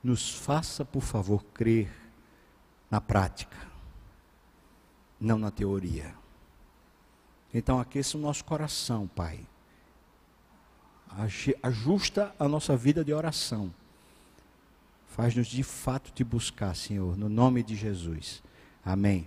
nos 0.02 0.34
faça, 0.34 0.84
por 0.84 1.02
favor, 1.02 1.44
crer 1.54 1.90
na 2.90 3.00
prática, 3.00 3.56
não 5.20 5.38
na 5.38 5.50
teoria. 5.50 6.14
Então, 7.52 7.80
aqueça 7.80 8.16
o 8.16 8.20
nosso 8.20 8.44
coração, 8.44 9.06
Pai. 9.08 9.40
Ajusta 11.62 12.34
a 12.38 12.46
nossa 12.46 12.76
vida 12.76 13.04
de 13.04 13.12
oração 13.12 13.72
Faz-nos 15.10 15.48
de 15.48 15.62
fato 15.62 16.12
te 16.12 16.22
buscar, 16.22 16.74
Senhor, 16.74 17.16
no 17.16 17.28
nome 17.28 17.62
de 17.62 17.74
Jesus. 17.74 18.42
Amém. 18.84 19.26